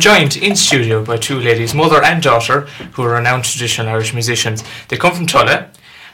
joined 0.00 0.36
in 0.36 0.56
studio 0.56 1.04
by 1.04 1.18
two 1.18 1.38
ladies, 1.38 1.74
mother 1.74 2.02
and 2.02 2.22
daughter, 2.22 2.62
who 2.92 3.02
are 3.02 3.14
renowned 3.14 3.44
traditional 3.44 3.88
Irish 3.88 4.14
musicians. 4.14 4.64
They 4.88 4.96
come 4.96 5.14
from 5.14 5.26
Tulla, 5.26 5.68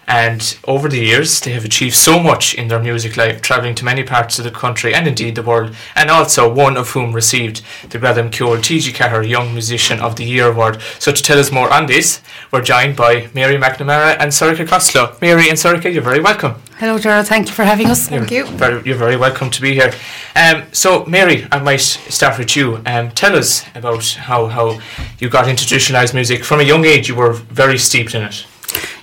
and 0.07 0.57
over 0.65 0.89
the 0.89 1.01
years 1.01 1.41
they 1.41 1.53
have 1.53 1.65
achieved 1.65 1.95
so 1.95 2.19
much 2.19 2.55
in 2.55 2.69
their 2.69 2.83
music 2.83 3.17
life, 3.17 3.43
travelling 3.43 3.75
to 3.75 3.85
many 3.85 4.03
parts 4.03 4.39
of 4.39 4.45
the 4.45 4.51
country 4.51 4.95
and 4.95 5.07
indeed 5.07 5.35
the 5.35 5.43
world, 5.43 5.75
and 5.95 6.11
also 6.11 6.53
one 6.53 6.77
of 6.77 6.91
whom 6.91 7.13
received 7.13 7.63
the 7.91 7.99
Gradam 7.99 8.31
Ceoil 8.31 8.59
TG4 8.59 9.29
Young 9.29 9.53
Musician 9.53 10.01
of 10.01 10.17
the 10.17 10.25
Year 10.25 10.49
award. 10.49 10.81
So 10.99 11.13
to 11.13 11.23
tell 11.23 11.39
us 11.39 11.51
more 11.51 11.73
on 11.73 11.87
this, 11.87 12.21
we're 12.53 12.63
joined 12.63 12.97
by 12.97 13.29
Mary 13.35 13.57
McNamara 13.57 14.17
and 14.21 14.31
Sorcha 14.31 14.67
Costello. 14.67 15.17
Mary 15.21 15.49
and 15.49 15.59
Sorcha, 15.59 15.93
you're 15.93 16.03
very 16.03 16.21
welcome. 16.21 16.55
Hello, 16.79 16.99
Gerald. 16.99 17.27
Thank 17.27 17.49
you 17.49 17.55
for 17.55 17.65
having 17.65 17.87
us. 17.87 18.11
You're 18.11 18.21
Thank 18.21 18.33
you. 18.33 18.45
Very, 18.57 18.83
you're 18.85 18.99
very 18.99 19.17
welcome 19.17 19.51
to 19.51 19.63
be 19.63 19.73
here. 19.73 19.93
Um, 20.35 20.65
so, 20.73 21.07
Mary, 21.07 21.47
I 21.51 21.59
might 21.59 21.81
start 21.81 22.39
with 22.39 22.55
you. 22.55 22.83
Um, 22.85 23.11
tell 23.13 23.35
us 23.35 23.65
about 23.75 24.05
how, 24.05 24.49
how 24.49 24.79
you 25.19 25.31
got 25.31 25.49
into 25.49 25.65
traditionalised 25.65 26.13
music. 26.13 26.45
From 26.45 26.61
a 26.61 26.65
young 26.65 26.85
age, 26.85 27.09
you 27.09 27.15
were 27.15 27.33
very 27.33 27.79
steeped 27.79 28.15
in 28.15 28.23
it. 28.23 28.45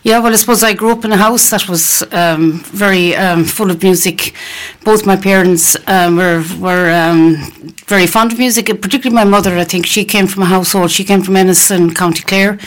Yeah, 0.06 0.20
well, 0.20 0.34
I 0.34 0.36
suppose 0.36 0.64
I 0.64 0.74
grew 0.74 0.92
up 0.92 1.06
in 1.06 1.14
a 1.14 1.18
house 1.18 1.50
that 1.52 1.70
was 1.70 2.04
um, 2.12 2.60
very 2.74 3.16
um, 3.16 3.46
full 3.46 3.72
of 3.72 3.82
music. 3.82 4.34
Both 4.84 5.06
my 5.06 5.16
parents 5.16 5.78
um, 5.88 6.18
were 6.18 6.44
were 6.60 6.92
um, 6.92 7.38
very 7.88 8.06
fond 8.06 8.34
of 8.34 8.38
music, 8.38 8.66
particularly 8.82 9.16
my 9.16 9.24
mother. 9.24 9.58
I 9.58 9.64
think 9.64 9.86
she 9.86 10.04
came 10.04 10.28
from 10.28 10.44
a 10.44 10.46
household. 10.46 10.92
She 10.92 11.06
came 11.06 11.22
from 11.22 11.38
Ennis 11.38 11.72
in 11.72 11.94
County 11.94 12.22
Clare, 12.24 12.60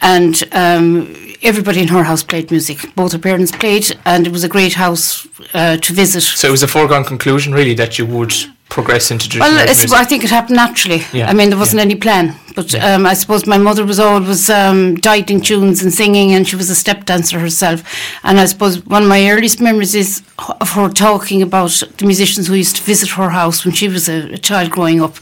and 0.00 0.42
um, 0.50 1.14
everybody 1.42 1.80
in 1.82 1.88
her 1.88 2.02
house 2.02 2.24
played 2.24 2.50
music. 2.50 2.78
Both 2.96 3.12
her 3.12 3.18
parents 3.20 3.52
played, 3.52 3.96
and 4.04 4.26
it 4.26 4.32
was 4.32 4.42
a 4.42 4.48
great 4.48 4.74
house 4.74 5.28
uh, 5.54 5.76
to 5.76 5.92
visit. 5.92 6.22
So 6.22 6.48
it 6.48 6.50
was 6.50 6.64
a 6.64 6.68
foregone 6.68 7.04
conclusion, 7.04 7.52
really, 7.52 7.74
that 7.74 7.96
you 7.96 8.06
would 8.06 8.34
progress 8.72 9.10
into 9.10 9.28
traditional 9.28 9.56
Well, 9.56 9.66
music. 9.66 9.92
I 9.92 10.04
think 10.04 10.24
it 10.24 10.30
happened 10.30 10.56
naturally. 10.56 11.02
Yeah, 11.12 11.28
I 11.30 11.34
mean, 11.34 11.50
there 11.50 11.58
wasn't 11.58 11.80
yeah. 11.80 11.90
any 11.90 11.94
plan. 11.94 12.34
But 12.54 12.72
Yeah. 12.72 12.94
um, 12.94 13.06
I 13.06 13.14
suppose 13.14 13.46
my 13.46 13.58
mother 13.58 13.84
was 13.84 13.98
always 13.98 14.48
um, 14.50 14.94
dieting 14.96 15.40
tunes 15.42 15.82
and 15.82 15.92
singing, 15.92 16.32
and 16.34 16.46
she 16.48 16.56
was 16.56 16.70
a 16.70 16.74
step 16.74 17.04
dancer 17.04 17.38
herself. 17.38 17.82
And 18.22 18.40
I 18.40 18.46
suppose 18.46 18.74
one 18.86 19.02
of 19.02 19.08
my 19.08 19.30
earliest 19.30 19.60
memories 19.60 19.94
is 19.94 20.22
of 20.60 20.70
her 20.72 20.88
talking 20.88 21.42
about 21.42 21.82
the 21.98 22.06
musicians 22.06 22.46
who 22.48 22.54
used 22.54 22.76
to 22.76 22.82
visit 22.82 23.10
her 23.10 23.30
house 23.30 23.64
when 23.64 23.74
she 23.74 23.88
was 23.88 24.08
a, 24.08 24.32
a 24.32 24.38
child 24.38 24.70
growing 24.70 25.02
up. 25.02 25.16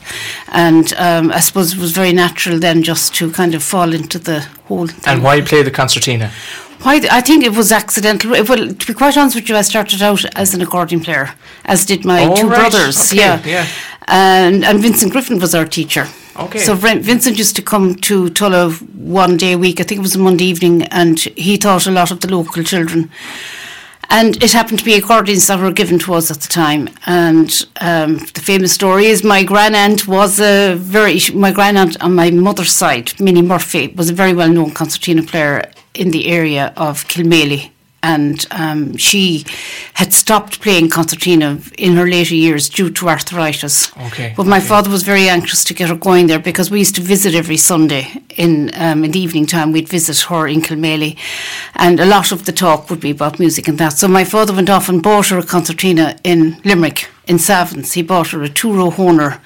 And 0.52 0.92
um, 0.96 1.30
I 1.32 1.40
suppose 1.40 1.72
it 1.74 1.80
was 1.80 1.92
very 1.92 2.12
natural 2.12 2.58
then 2.60 2.82
just 2.82 3.14
to 3.16 3.30
kind 3.30 3.54
of 3.54 3.62
fall 3.62 3.92
into 3.94 4.18
the 4.18 4.40
whole 4.68 4.86
thing. 4.88 5.12
and 5.14 5.22
why 5.22 5.40
play 5.40 5.62
the 5.62 5.70
concertina? 5.70 6.30
Why? 6.82 7.00
I 7.10 7.20
think 7.20 7.44
it 7.44 7.52
was 7.54 7.72
accidental. 7.72 8.30
Well, 8.30 8.68
to 8.74 8.86
be 8.86 8.94
quite 8.94 9.16
honest 9.16 9.36
with 9.36 9.48
you, 9.48 9.56
I 9.56 9.62
started 9.62 10.02
out 10.02 10.24
as 10.36 10.54
an 10.54 10.62
accordion 10.62 11.00
player, 11.00 11.34
as 11.64 11.84
did 11.84 12.04
my 12.04 12.24
Oh, 12.26 12.34
two 12.36 12.48
right. 12.48 12.60
brothers. 12.60 13.12
Okay, 13.12 13.20
Yeah, 13.20 13.42
yeah. 13.46 13.66
And 14.08 14.64
and 14.64 14.80
Vincent 14.80 15.12
Griffin 15.12 15.38
was 15.38 15.54
our 15.54 15.66
teacher. 15.66 16.06
Okay. 16.36 16.58
So 16.60 16.74
Vin- 16.74 17.02
Vincent 17.02 17.36
used 17.38 17.54
to 17.56 17.62
come 17.62 17.94
to 17.96 18.30
Tulla 18.30 18.70
one 19.16 19.36
day 19.36 19.52
a 19.52 19.58
week. 19.58 19.78
I 19.80 19.84
think 19.84 19.98
it 19.98 20.02
was 20.02 20.14
a 20.16 20.18
Monday 20.18 20.44
evening, 20.44 20.84
and 20.90 21.18
he 21.36 21.58
taught 21.58 21.86
a 21.86 21.90
lot 21.90 22.10
of 22.10 22.20
the 22.20 22.28
local 22.36 22.62
children. 22.64 23.10
And 24.12 24.42
it 24.42 24.52
happened 24.52 24.78
to 24.80 24.84
be 24.84 24.94
accordions 24.94 25.46
that 25.46 25.60
were 25.60 25.70
given 25.72 25.98
to 26.00 26.14
us 26.14 26.30
at 26.30 26.40
the 26.40 26.48
time. 26.48 26.88
And 27.06 27.50
um, 27.80 28.16
the 28.34 28.40
famous 28.40 28.72
story 28.72 29.06
is 29.06 29.22
my 29.22 29.44
grandaunt 29.44 30.08
was 30.08 30.40
a 30.40 30.74
very, 30.74 31.20
my 31.34 31.52
grandaunt 31.52 31.96
on 32.00 32.14
my 32.14 32.30
mother's 32.30 32.72
side, 32.72 33.12
Minnie 33.20 33.42
Murphy, 33.42 33.88
was 33.96 34.10
a 34.10 34.14
very 34.14 34.32
well 34.34 34.48
known 34.48 34.70
concertina 34.72 35.22
player 35.22 35.62
in 35.94 36.10
the 36.10 36.28
area 36.28 36.72
of 36.76 37.04
Kilmaley. 37.08 37.70
And 38.02 38.46
um, 38.50 38.96
she 38.96 39.44
had 39.92 40.14
stopped 40.14 40.62
playing 40.62 40.88
concertina 40.88 41.58
in 41.76 41.96
her 41.96 42.06
later 42.06 42.34
years 42.34 42.70
due 42.70 42.88
to 42.92 43.08
arthritis. 43.10 43.92
Okay, 44.06 44.32
But 44.34 44.46
my 44.46 44.56
okay. 44.56 44.66
father 44.68 44.88
was 44.88 45.02
very 45.02 45.28
anxious 45.28 45.64
to 45.64 45.74
get 45.74 45.90
her 45.90 45.96
going 45.96 46.26
there 46.26 46.38
because 46.38 46.70
we 46.70 46.78
used 46.78 46.94
to 46.94 47.02
visit 47.02 47.34
every 47.34 47.58
Sunday 47.58 48.08
in 48.38 48.70
um, 48.74 49.04
in 49.04 49.10
the 49.10 49.20
evening 49.20 49.44
time. 49.46 49.70
We'd 49.70 49.88
visit 49.90 50.18
her 50.30 50.48
in 50.48 50.62
Kilmaley, 50.62 51.18
and 51.74 52.00
a 52.00 52.06
lot 52.06 52.32
of 52.32 52.44
the 52.46 52.52
talk 52.52 52.88
would 52.88 53.00
be 53.00 53.10
about 53.10 53.38
music 53.38 53.68
and 53.68 53.76
that. 53.76 53.92
So 53.98 54.08
my 54.08 54.24
father 54.24 54.54
went 54.54 54.70
off 54.70 54.88
and 54.88 55.02
bought 55.02 55.28
her 55.28 55.38
a 55.38 55.42
concertina 55.44 56.16
in 56.24 56.58
Limerick 56.64 57.06
in 57.26 57.38
Savins. 57.38 57.92
He 57.92 58.02
bought 58.02 58.28
her 58.30 58.42
a 58.42 58.48
two 58.48 58.72
row 58.72 58.90
Hohner. 58.90 59.40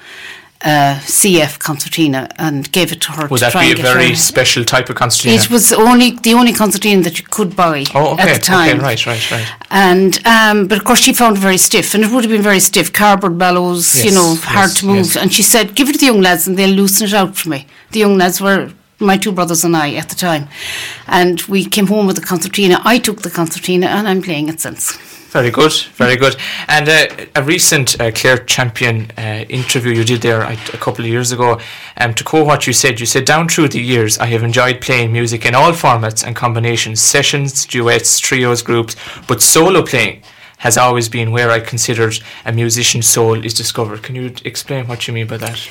Uh, 0.65 0.99
CF 1.01 1.59
concertina 1.59 2.27
and 2.39 2.71
gave 2.71 2.91
it 2.91 2.99
to 2.99 3.11
her. 3.11 3.27
Would 3.27 3.37
to 3.37 3.45
that 3.45 3.53
be 3.53 3.79
a 3.79 3.83
very 3.83 4.09
her. 4.09 4.15
special 4.15 4.65
type 4.65 4.89
of 4.89 4.95
concertina? 4.95 5.35
It 5.35 5.47
was 5.51 5.71
only 5.71 6.17
the 6.27 6.33
only 6.33 6.53
concertina 6.53 7.03
that 7.03 7.19
you 7.19 7.25
could 7.29 7.55
buy 7.55 7.85
oh, 7.93 8.13
okay. 8.13 8.23
at 8.23 8.33
the 8.33 8.41
time. 8.41 8.77
Okay, 8.77 8.83
right, 8.83 9.05
right, 9.05 9.31
right. 9.31 9.47
And 9.69 10.25
um, 10.25 10.67
but 10.67 10.79
of 10.79 10.83
course 10.83 11.01
she 11.01 11.13
found 11.13 11.37
it 11.37 11.41
very 11.41 11.59
stiff, 11.59 11.93
and 11.93 12.03
it 12.03 12.09
would 12.11 12.23
have 12.23 12.31
been 12.31 12.41
very 12.41 12.59
stiff, 12.59 12.91
cardboard 12.91 13.37
bellows, 13.37 14.03
you 14.03 14.11
know, 14.11 14.33
hard 14.41 14.69
yes, 14.69 14.79
to 14.79 14.85
move. 14.87 15.05
yes. 15.05 15.17
And 15.17 15.31
she 15.31 15.43
said, 15.43 15.75
"Give 15.75 15.87
it 15.87 15.93
to 15.93 15.99
the 15.99 16.07
young 16.07 16.21
lads, 16.21 16.47
and 16.47 16.57
they'll 16.57 16.75
loosen 16.81 17.05
it 17.05 17.13
out 17.13 17.35
for 17.35 17.49
me." 17.49 17.67
The 17.91 17.99
young 17.99 18.17
lads 18.17 18.41
were 18.41 18.71
my 18.99 19.17
two 19.17 19.31
brothers 19.31 19.63
and 19.63 19.77
I 19.77 19.93
at 19.93 20.09
the 20.09 20.15
time, 20.15 20.47
and 21.05 21.41
we 21.43 21.65
came 21.65 21.87
home 21.87 22.07
with 22.07 22.15
the 22.15 22.25
concertina. 22.25 22.81
I 22.83 22.97
took 22.97 23.21
the 23.21 23.29
concertina, 23.29 23.85
and 23.85 24.07
I'm 24.07 24.23
playing 24.23 24.49
it 24.49 24.61
since. 24.61 24.97
Very 25.35 25.51
good, 25.51 25.73
very 25.95 26.15
good. 26.15 26.37
And 26.69 26.87
uh, 26.87 27.25
a 27.35 27.43
recent 27.43 27.99
uh, 27.99 28.09
Clare 28.11 28.37
Champion 28.45 29.11
uh, 29.17 29.43
interview 29.49 29.91
you 29.91 30.05
did 30.05 30.21
there 30.21 30.43
a 30.43 30.55
couple 30.55 31.03
of 31.03 31.11
years 31.11 31.33
ago, 31.33 31.59
um, 31.97 32.13
to 32.13 32.23
quote 32.23 32.47
what 32.47 32.65
you 32.67 32.71
said, 32.71 33.01
you 33.01 33.05
said, 33.05 33.25
Down 33.25 33.49
through 33.49 33.67
the 33.67 33.81
years, 33.81 34.17
I 34.17 34.27
have 34.27 34.43
enjoyed 34.43 34.79
playing 34.79 35.11
music 35.11 35.45
in 35.45 35.53
all 35.53 35.73
formats 35.73 36.25
and 36.25 36.37
combinations, 36.37 37.01
sessions, 37.01 37.65
duets, 37.65 38.17
trios, 38.19 38.61
groups, 38.61 38.95
but 39.27 39.41
solo 39.41 39.83
playing 39.83 40.23
has 40.59 40.77
always 40.77 41.09
been 41.09 41.31
where 41.31 41.51
I 41.51 41.59
considered 41.59 42.17
a 42.45 42.53
musician's 42.53 43.07
soul 43.07 43.43
is 43.43 43.53
discovered. 43.53 44.03
Can 44.03 44.15
you 44.15 44.33
explain 44.45 44.87
what 44.87 45.05
you 45.05 45.13
mean 45.13 45.27
by 45.27 45.35
that? 45.35 45.67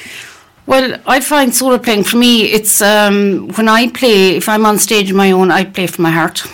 Well, 0.67 1.01
I 1.07 1.21
find 1.21 1.55
solo 1.55 1.79
playing 1.79 2.05
for 2.05 2.19
me. 2.19 2.53
It's 2.53 2.83
um, 2.83 3.49
when 3.55 3.71
I 3.71 3.89
play. 3.89 4.37
If 4.37 4.47
I'm 4.47 4.67
on 4.67 4.77
stage 4.77 5.11
on 5.11 5.17
my 5.17 5.33
own, 5.33 5.51
I 5.51 5.65
play 5.65 5.87
from 5.87 6.03
my 6.03 6.11
heart. 6.11 6.45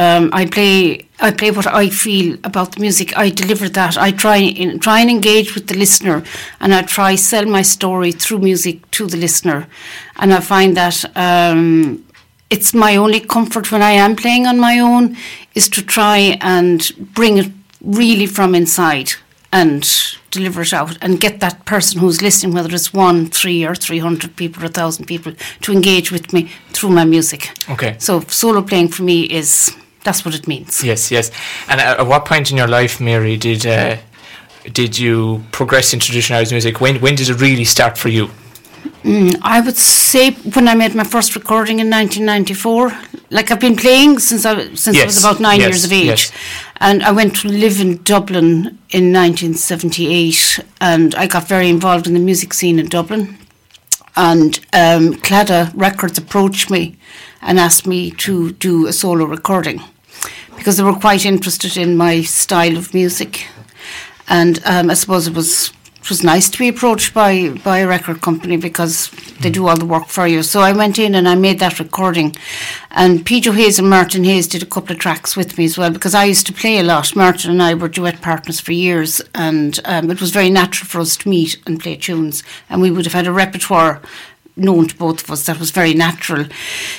Um, 0.00 0.30
I 0.32 0.46
play. 0.46 1.06
I 1.22 1.30
play 1.30 1.50
what 1.50 1.66
I 1.66 1.90
feel 1.90 2.38
about 2.44 2.72
the 2.72 2.80
music. 2.80 3.08
I 3.18 3.28
deliver 3.28 3.68
that. 3.68 3.98
I 3.98 4.12
try 4.12 4.38
in, 4.38 4.78
try 4.78 5.00
and 5.00 5.10
engage 5.10 5.54
with 5.54 5.66
the 5.66 5.76
listener, 5.76 6.22
and 6.60 6.72
I 6.72 6.82
try 6.82 7.16
sell 7.16 7.44
my 7.44 7.62
story 7.62 8.12
through 8.12 8.38
music 8.38 8.90
to 8.92 9.06
the 9.06 9.18
listener. 9.18 9.66
And 10.16 10.32
I 10.32 10.40
find 10.40 10.74
that 10.76 11.04
um, 11.16 12.02
it's 12.48 12.72
my 12.72 12.96
only 12.96 13.20
comfort 13.20 13.70
when 13.70 13.82
I 13.82 13.90
am 13.90 14.16
playing 14.16 14.46
on 14.46 14.58
my 14.58 14.78
own 14.78 15.16
is 15.54 15.68
to 15.68 15.82
try 15.82 16.38
and 16.40 16.90
bring 17.14 17.36
it 17.36 17.52
really 17.82 18.26
from 18.26 18.54
inside 18.54 19.12
and 19.52 19.86
deliver 20.30 20.62
it 20.62 20.72
out 20.72 20.96
and 21.02 21.20
get 21.20 21.40
that 21.40 21.64
person 21.64 22.00
who's 22.00 22.22
listening, 22.22 22.54
whether 22.54 22.74
it's 22.74 22.94
one, 22.94 23.26
three, 23.26 23.64
or 23.64 23.74
300 23.74 24.36
people 24.36 24.62
or 24.62 24.66
1,000 24.66 25.04
people, 25.06 25.32
to 25.60 25.72
engage 25.72 26.12
with 26.12 26.32
me 26.32 26.50
through 26.72 26.90
my 26.90 27.04
music. 27.04 27.50
Okay. 27.68 27.96
So 27.98 28.20
solo 28.20 28.62
playing 28.62 28.88
for 28.88 29.02
me 29.02 29.24
is, 29.24 29.76
that's 30.04 30.24
what 30.24 30.34
it 30.34 30.46
means. 30.48 30.82
Yes, 30.82 31.10
yes. 31.10 31.30
And 31.68 31.80
at, 31.80 32.00
at 32.00 32.06
what 32.06 32.24
point 32.24 32.50
in 32.50 32.56
your 32.56 32.68
life, 32.68 33.00
Mary, 33.00 33.36
did 33.36 33.66
uh, 33.66 33.96
did 34.72 34.98
you 34.98 35.44
progress 35.52 35.92
in 35.92 36.00
traditionalized 36.00 36.52
music? 36.52 36.80
When 36.80 37.00
when 37.00 37.14
did 37.14 37.28
it 37.28 37.40
really 37.40 37.64
start 37.64 37.98
for 37.98 38.08
you? 38.08 38.30
I 39.04 39.62
would 39.64 39.76
say 39.76 40.32
when 40.32 40.68
I 40.68 40.74
made 40.74 40.94
my 40.94 41.04
first 41.04 41.34
recording 41.34 41.80
in 41.80 41.88
1994, 41.88 42.92
like 43.30 43.50
I've 43.50 43.60
been 43.60 43.76
playing 43.76 44.18
since 44.18 44.44
I 44.44 44.74
since 44.74 44.98
I 44.98 45.04
was 45.04 45.18
about 45.18 45.40
nine 45.40 45.60
yes, 45.60 45.68
years 45.68 45.84
of 45.84 45.92
age, 45.92 46.06
yes. 46.06 46.32
and 46.76 47.02
I 47.02 47.10
went 47.10 47.36
to 47.36 47.48
live 47.48 47.80
in 47.80 48.02
Dublin 48.02 48.78
in 48.90 49.12
1978, 49.12 50.60
and 50.80 51.14
I 51.14 51.26
got 51.26 51.48
very 51.48 51.68
involved 51.68 52.06
in 52.06 52.14
the 52.14 52.20
music 52.20 52.52
scene 52.52 52.78
in 52.78 52.88
Dublin. 52.88 53.38
And 54.16 54.58
um, 54.72 55.14
Claddagh 55.14 55.72
Records 55.74 56.18
approached 56.18 56.68
me 56.68 56.96
and 57.40 57.58
asked 57.58 57.86
me 57.86 58.10
to 58.10 58.52
do 58.52 58.86
a 58.86 58.92
solo 58.92 59.24
recording 59.24 59.82
because 60.60 60.76
they 60.76 60.82
were 60.82 60.92
quite 60.92 61.24
interested 61.24 61.78
in 61.78 61.96
my 61.96 62.20
style 62.20 62.76
of 62.76 62.92
music. 62.92 63.46
And 64.28 64.62
um, 64.66 64.90
I 64.90 64.94
suppose 64.94 65.26
it 65.26 65.34
was 65.34 65.72
it 66.00 66.08
was 66.08 66.24
nice 66.24 66.48
to 66.48 66.58
be 66.58 66.68
approached 66.68 67.12
by, 67.12 67.50
by 67.62 67.78
a 67.78 67.86
record 67.86 68.22
company 68.22 68.56
because 68.56 69.10
they 69.40 69.50
do 69.50 69.68
all 69.68 69.76
the 69.76 69.84
work 69.84 70.06
for 70.06 70.26
you. 70.26 70.42
So 70.42 70.60
I 70.60 70.72
went 70.72 70.98
in 70.98 71.14
and 71.14 71.28
I 71.28 71.34
made 71.34 71.58
that 71.58 71.78
recording. 71.78 72.34
And 72.90 73.24
Pedro 73.24 73.52
Hayes 73.52 73.78
and 73.78 73.90
Martin 73.90 74.24
Hayes 74.24 74.48
did 74.48 74.62
a 74.62 74.66
couple 74.66 74.92
of 74.92 74.98
tracks 74.98 75.36
with 75.36 75.58
me 75.58 75.66
as 75.66 75.76
well 75.76 75.90
because 75.90 76.14
I 76.14 76.24
used 76.24 76.46
to 76.46 76.54
play 76.54 76.78
a 76.78 76.82
lot. 76.82 77.14
Martin 77.14 77.50
and 77.50 77.62
I 77.62 77.74
were 77.74 77.88
duet 77.88 78.22
partners 78.22 78.60
for 78.60 78.72
years, 78.72 79.20
and 79.34 79.78
um, 79.84 80.10
it 80.10 80.22
was 80.22 80.30
very 80.30 80.48
natural 80.48 80.88
for 80.88 81.00
us 81.00 81.18
to 81.18 81.28
meet 81.28 81.60
and 81.66 81.78
play 81.78 81.96
tunes. 81.96 82.42
And 82.70 82.80
we 82.80 82.90
would 82.90 83.04
have 83.04 83.14
had 83.14 83.26
a 83.26 83.32
repertoire 83.32 84.00
known 84.60 84.86
to 84.88 84.96
both 84.96 85.24
of 85.24 85.30
us 85.30 85.46
that 85.46 85.58
was 85.58 85.70
very 85.70 85.94
natural. 85.94 86.46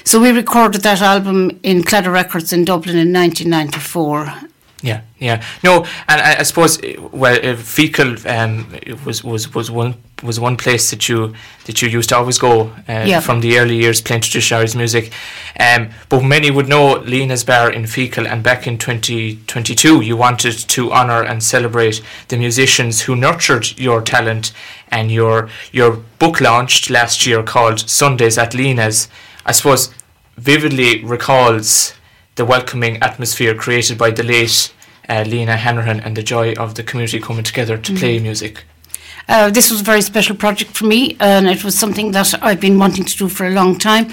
So 0.03 0.19
we 0.19 0.31
recorded 0.31 0.81
that 0.81 1.01
album 1.01 1.59
in 1.63 1.83
Claddagh 1.83 2.13
Records 2.13 2.51
in 2.51 2.65
Dublin 2.65 2.97
in 2.97 3.13
1994 3.13 4.50
Yeah, 4.83 5.01
yeah. 5.19 5.43
No, 5.63 5.85
and 6.07 6.21
I, 6.21 6.39
I 6.39 6.43
suppose 6.43 6.79
uh, 6.83 6.93
well, 7.11 7.35
uh, 7.35 7.55
Feakle 7.55 8.17
um, 8.25 8.65
was 9.05 9.23
was 9.23 9.53
was 9.53 9.69
one 9.69 9.93
was 10.23 10.39
one 10.39 10.57
place 10.57 10.89
that 10.89 11.07
you 11.07 11.33
that 11.65 11.81
you 11.81 11.87
used 11.87 12.09
to 12.09 12.17
always 12.17 12.39
go 12.39 12.71
uh, 12.89 13.03
Yeah. 13.05 13.19
from 13.19 13.41
the 13.41 13.59
early 13.59 13.75
years 13.75 14.01
playing 14.01 14.21
traditional 14.21 14.59
Irish 14.59 14.73
music. 14.75 15.11
Um, 15.59 15.89
but 16.09 16.23
many 16.23 16.49
would 16.49 16.67
know 16.67 16.93
Lena's 16.99 17.43
Bar 17.43 17.71
in 17.71 17.83
Feakle, 17.83 18.25
and 18.27 18.41
back 18.43 18.65
in 18.65 18.77
2022, 18.79 20.01
you 20.01 20.17
wanted 20.17 20.53
to 20.69 20.91
honour 20.91 21.23
and 21.23 21.43
celebrate 21.43 22.01
the 22.29 22.37
musicians 22.37 23.01
who 23.01 23.15
nurtured 23.15 23.77
your 23.79 24.01
talent, 24.01 24.51
and 24.89 25.11
your 25.11 25.49
your 25.71 25.97
book 26.17 26.41
launched 26.41 26.89
last 26.89 27.25
year 27.27 27.43
called 27.43 27.79
Sundays 27.89 28.37
at 28.37 28.53
Lena's. 28.55 29.07
I 29.45 29.51
suppose 29.51 29.93
vividly 30.37 31.03
recalls 31.03 31.93
the 32.35 32.45
welcoming 32.45 32.97
atmosphere 33.01 33.53
created 33.53 33.97
by 33.97 34.11
the 34.11 34.23
late 34.23 34.73
uh, 35.09 35.23
Lena 35.27 35.57
Hanrahan 35.57 35.99
and 35.99 36.15
the 36.15 36.23
joy 36.23 36.53
of 36.53 36.75
the 36.75 36.83
community 36.83 37.19
coming 37.19 37.43
together 37.43 37.77
to 37.77 37.93
play 37.95 38.19
music. 38.19 38.63
Uh, 39.27 39.49
this 39.49 39.69
was 39.69 39.81
a 39.81 39.83
very 39.83 40.01
special 40.01 40.35
project 40.35 40.71
for 40.75 40.85
me, 40.85 41.15
and 41.19 41.47
it 41.47 41.63
was 41.63 41.77
something 41.77 42.11
that 42.11 42.33
I've 42.43 42.59
been 42.59 42.79
wanting 42.79 43.05
to 43.05 43.17
do 43.17 43.29
for 43.29 43.45
a 43.45 43.51
long 43.51 43.77
time. 43.77 44.11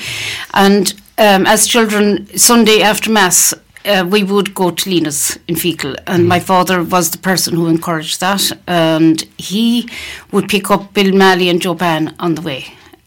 And 0.54 0.92
um, 1.18 1.46
as 1.46 1.66
children, 1.66 2.26
Sunday 2.36 2.82
after 2.82 3.10
Mass, 3.10 3.54
uh, 3.84 4.06
we 4.08 4.22
would 4.22 4.54
go 4.54 4.70
to 4.70 4.90
Lena's 4.90 5.38
in 5.48 5.54
Feakle, 5.54 5.96
and 6.06 6.28
my 6.28 6.40
father 6.40 6.82
was 6.82 7.10
the 7.10 7.18
person 7.18 7.56
who 7.56 7.66
encouraged 7.66 8.20
that. 8.20 8.52
And 8.66 9.22
he 9.38 9.88
would 10.30 10.48
pick 10.48 10.70
up 10.70 10.94
Bill 10.94 11.12
Malley 11.14 11.48
and 11.48 11.60
Joe 11.60 11.74
Bane 11.74 12.14
on 12.18 12.34
the 12.34 12.42
way. 12.42 12.66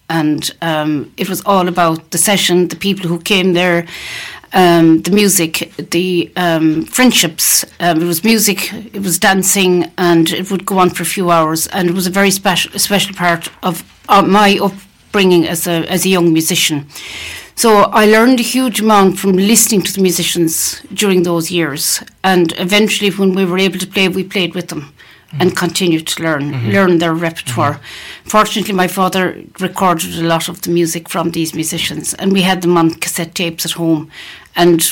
And 0.09 0.51
um, 0.61 1.13
it 1.15 1.29
was 1.29 1.41
all 1.45 1.67
about 1.67 2.11
the 2.11 2.17
session, 2.17 2.67
the 2.67 2.75
people 2.75 3.07
who 3.07 3.19
came 3.19 3.53
there, 3.53 3.87
um, 4.53 5.01
the 5.01 5.11
music, 5.11 5.73
the 5.91 6.31
um, 6.35 6.85
friendships. 6.85 7.65
Um, 7.79 8.01
it 8.01 8.05
was 8.05 8.23
music, 8.23 8.73
it 8.73 9.01
was 9.01 9.19
dancing, 9.19 9.91
and 9.97 10.29
it 10.29 10.51
would 10.51 10.65
go 10.65 10.79
on 10.79 10.89
for 10.89 11.03
a 11.03 11.05
few 11.05 11.31
hours. 11.31 11.67
And 11.67 11.89
it 11.89 11.95
was 11.95 12.07
a 12.07 12.11
very 12.11 12.31
special, 12.31 12.77
special 12.79 13.15
part 13.15 13.49
of 13.63 13.83
uh, 14.09 14.21
my 14.21 14.59
upbringing 14.61 15.47
as 15.47 15.67
a 15.67 15.85
as 15.89 16.05
a 16.05 16.09
young 16.09 16.33
musician. 16.33 16.87
So 17.55 17.83
I 17.91 18.05
learned 18.05 18.39
a 18.39 18.43
huge 18.43 18.79
amount 18.81 19.19
from 19.19 19.33
listening 19.33 19.83
to 19.83 19.93
the 19.93 20.01
musicians 20.01 20.81
during 20.93 21.23
those 21.23 21.51
years, 21.51 22.01
and 22.23 22.53
eventually, 22.57 23.11
when 23.11 23.35
we 23.35 23.45
were 23.45 23.59
able 23.59 23.79
to 23.79 23.87
play, 23.87 24.07
we 24.07 24.23
played 24.23 24.55
with 24.55 24.67
them. 24.67 24.93
And 25.39 25.55
continued 25.55 26.07
to 26.07 26.23
learn, 26.23 26.51
learn 26.73 26.97
their 26.97 27.13
repertoire. 27.13 27.79
Fortunately, 28.25 28.73
my 28.73 28.89
father 28.89 29.41
recorded 29.61 30.19
a 30.19 30.27
lot 30.27 30.49
of 30.49 30.59
the 30.59 30.69
music 30.69 31.07
from 31.07 31.31
these 31.31 31.55
musicians, 31.55 32.13
and 32.15 32.33
we 32.33 32.41
had 32.41 32.61
them 32.61 32.77
on 32.77 32.95
cassette 32.95 33.33
tapes 33.33 33.65
at 33.65 33.71
home. 33.71 34.11
And 34.55 34.83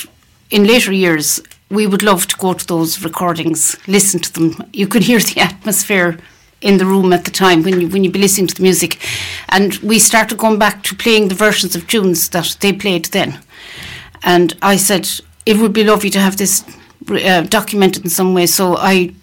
in 0.50 0.66
later 0.66 0.92
years, 0.92 1.40
we 1.70 1.86
would 1.86 2.02
love 2.02 2.26
to 2.26 2.36
go 2.36 2.52
to 2.52 2.66
those 2.66 3.04
recordings, 3.04 3.76
listen 3.86 4.20
to 4.20 4.32
them. 4.32 4.70
You 4.72 4.86
could 4.88 5.04
hear 5.04 5.20
the 5.20 5.40
atmosphere 5.50 6.18
in 6.60 6.76
the 6.76 6.86
room 6.86 7.12
at 7.12 7.24
the 7.24 7.30
time 7.30 7.62
when 7.62 7.80
you 7.80 7.88
when 7.88 8.04
you'd 8.04 8.12
be 8.12 8.18
listening 8.18 8.46
to 8.48 8.54
the 8.54 8.62
music, 8.62 8.98
and 9.48 9.76
we 9.76 9.98
started 9.98 10.38
going 10.38 10.58
back 10.58 10.82
to 10.82 10.94
playing 10.94 11.28
the 11.28 11.34
versions 11.34 11.74
of 11.74 11.86
tunes 11.86 12.28
that 12.30 12.56
they 12.60 12.72
played 12.72 13.06
then. 13.06 13.38
And 14.22 14.56
I 14.60 14.76
said 14.76 15.08
it 15.46 15.56
would 15.56 15.72
be 15.72 15.84
lovely 15.84 16.10
to 16.10 16.20
have 16.20 16.36
this 16.36 16.64
uh, 17.10 17.42
documented 17.42 18.04
in 18.04 18.10
some 18.10 18.34
way. 18.34 18.46
So 18.46 18.76
I 18.76 19.14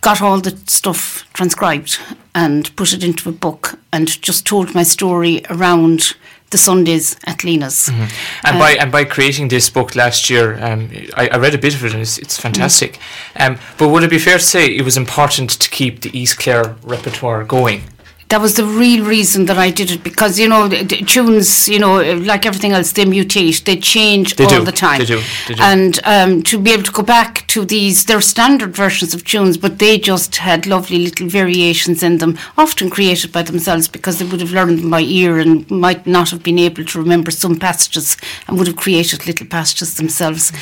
got 0.00 0.22
all 0.22 0.40
the 0.40 0.56
stuff 0.66 1.28
transcribed 1.32 1.98
and 2.34 2.74
put 2.76 2.92
it 2.92 3.02
into 3.02 3.28
a 3.28 3.32
book 3.32 3.78
and 3.92 4.22
just 4.22 4.46
told 4.46 4.74
my 4.74 4.84
story 4.84 5.42
around 5.50 6.14
the 6.50 6.58
Sundays 6.58 7.16
at 7.26 7.42
Lena's. 7.44 7.88
And 7.88 8.10
Uh, 8.44 8.58
by 8.58 8.70
and 8.80 8.92
by 8.92 9.04
creating 9.04 9.48
this 9.48 9.70
book 9.70 9.94
last 9.94 10.30
year, 10.30 10.56
um, 10.62 10.88
I, 11.16 11.28
I 11.28 11.36
read 11.38 11.54
a 11.54 11.58
bit 11.58 11.74
of 11.74 11.84
it 11.84 11.92
and 11.92 12.02
it's, 12.02 12.18
it's 12.18 12.38
fantastic. 12.40 12.98
Um, 13.36 13.58
but 13.78 13.88
would 13.88 14.02
it 14.04 14.10
be 14.10 14.18
fair 14.18 14.38
to 14.38 14.44
say 14.44 14.66
it 14.66 14.84
was 14.84 14.96
important 14.96 15.50
to 15.60 15.68
keep 15.70 16.00
the 16.00 16.10
East 16.18 16.38
Clare 16.38 16.76
repertoire 16.82 17.44
going? 17.44 17.82
That 18.28 18.40
was 18.40 18.54
the 18.54 18.64
real 18.64 19.04
reason 19.06 19.46
that 19.46 19.56
I 19.56 19.70
did 19.70 19.90
it 19.90 20.02
because 20.02 20.36
you 20.38 20.48
know 20.48 20.66
the, 20.66 20.82
the 20.82 20.96
tunes, 20.96 21.68
you 21.68 21.78
know, 21.78 22.02
like 22.14 22.44
everything 22.44 22.72
else, 22.72 22.90
they 22.92 23.04
mutate, 23.04 23.62
they 23.64 23.76
change 23.76 24.34
They 24.34 24.44
all 24.44 24.50
do, 24.50 24.64
the 24.64 24.72
time. 24.72 24.98
they 24.98 25.04
do, 25.04 25.22
they 25.46 25.54
do. 25.54 25.62
And 25.62 26.00
um, 26.04 26.42
to 26.42 26.58
be 26.58 26.72
able 26.72 26.82
to 26.82 26.90
go 26.92 27.02
back 27.04 27.46
to 27.48 27.64
these, 27.64 28.04
they're 28.06 28.20
standard 28.20 28.74
versions 28.74 29.14
of 29.14 29.22
tunes, 29.24 29.56
but 29.56 29.78
they 29.78 29.96
just 29.98 30.36
had 30.36 30.66
lovely 30.66 30.98
little 30.98 31.28
variations 31.28 32.02
in 32.02 32.18
them, 32.18 32.36
often 32.58 32.90
created 32.90 33.30
by 33.30 33.42
themselves 33.42 33.86
because 33.86 34.18
they 34.18 34.24
would 34.24 34.40
have 34.40 34.50
learned 34.50 34.80
them 34.80 34.90
by 34.90 35.02
ear 35.02 35.38
and 35.38 35.70
might 35.70 36.04
not 36.04 36.30
have 36.30 36.42
been 36.42 36.58
able 36.58 36.84
to 36.84 36.98
remember 36.98 37.30
some 37.30 37.56
passages 37.56 38.16
and 38.48 38.58
would 38.58 38.66
have 38.66 38.76
created 38.76 39.24
little 39.28 39.46
passages 39.46 39.94
themselves. 39.94 40.52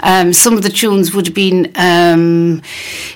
Um, 0.00 0.34
some 0.34 0.54
of 0.54 0.62
the 0.62 0.68
tunes 0.68 1.14
would 1.14 1.26
have 1.28 1.34
been, 1.34 1.72
um, 1.76 2.60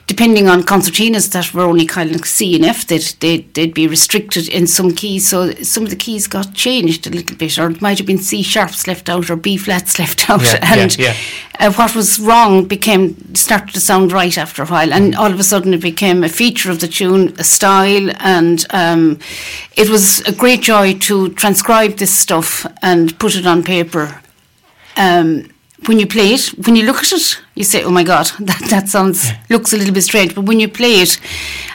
depending 0.06 0.48
on 0.48 0.62
concertinas 0.62 1.30
that 1.32 1.52
were 1.52 1.64
only 1.64 1.84
kind 1.84 2.14
of 2.14 2.24
C 2.24 2.56
and 2.56 2.64
F, 2.64 2.86
they'd, 2.86 3.02
they'd, 3.20 3.52
they'd 3.52 3.74
be 3.74 3.97
restricted 3.98 4.48
in 4.48 4.66
some 4.66 4.92
keys. 4.92 5.28
So 5.28 5.52
some 5.62 5.82
of 5.82 5.90
the 5.90 5.96
keys 5.96 6.28
got 6.28 6.54
changed 6.54 7.06
a 7.06 7.10
little 7.10 7.36
bit, 7.36 7.58
or 7.58 7.68
it 7.68 7.82
might 7.82 7.98
have 7.98 8.06
been 8.06 8.18
C 8.18 8.42
sharps 8.42 8.86
left 8.86 9.08
out 9.08 9.28
or 9.28 9.34
B 9.36 9.56
flats 9.56 9.98
left 10.02 10.30
out. 10.30 10.42
Yeah, 10.42 10.58
yeah, 10.62 10.82
and 10.82 10.98
yeah. 10.98 11.14
Uh, 11.58 11.72
what 11.72 11.96
was 11.96 12.20
wrong 12.20 12.66
became 12.66 13.34
started 13.34 13.74
to 13.74 13.80
sound 13.80 14.12
right 14.12 14.38
after 14.38 14.62
a 14.62 14.66
while, 14.66 14.92
and 14.92 15.16
all 15.16 15.32
of 15.32 15.40
a 15.40 15.42
sudden 15.42 15.74
it 15.74 15.80
became 15.80 16.22
a 16.22 16.28
feature 16.28 16.70
of 16.70 16.78
the 16.78 16.86
tune, 16.86 17.34
a 17.38 17.44
style, 17.44 18.10
and 18.20 18.64
um, 18.70 19.18
it 19.76 19.88
was 19.88 20.20
a 20.20 20.32
great 20.32 20.62
joy 20.62 20.94
to 20.94 21.30
transcribe 21.30 21.96
this 21.96 22.14
stuff 22.14 22.64
and 22.80 23.18
put 23.18 23.34
it 23.34 23.46
on 23.46 23.64
paper. 23.64 24.20
Um, 24.96 25.50
when 25.86 25.98
you 25.98 26.06
play 26.06 26.34
it, 26.34 26.46
when 26.66 26.76
you 26.76 26.84
look 26.84 26.98
at 26.98 27.12
it, 27.12 27.40
you 27.58 27.64
say, 27.64 27.82
"Oh 27.84 27.90
my 27.90 28.04
God, 28.04 28.26
that 28.48 28.62
that 28.70 28.88
sounds 28.88 29.18
looks 29.50 29.72
a 29.72 29.76
little 29.76 29.94
bit 29.94 30.04
strange." 30.04 30.34
But 30.34 30.44
when 30.48 30.60
you 30.60 30.68
play 30.68 30.94
it, 31.04 31.18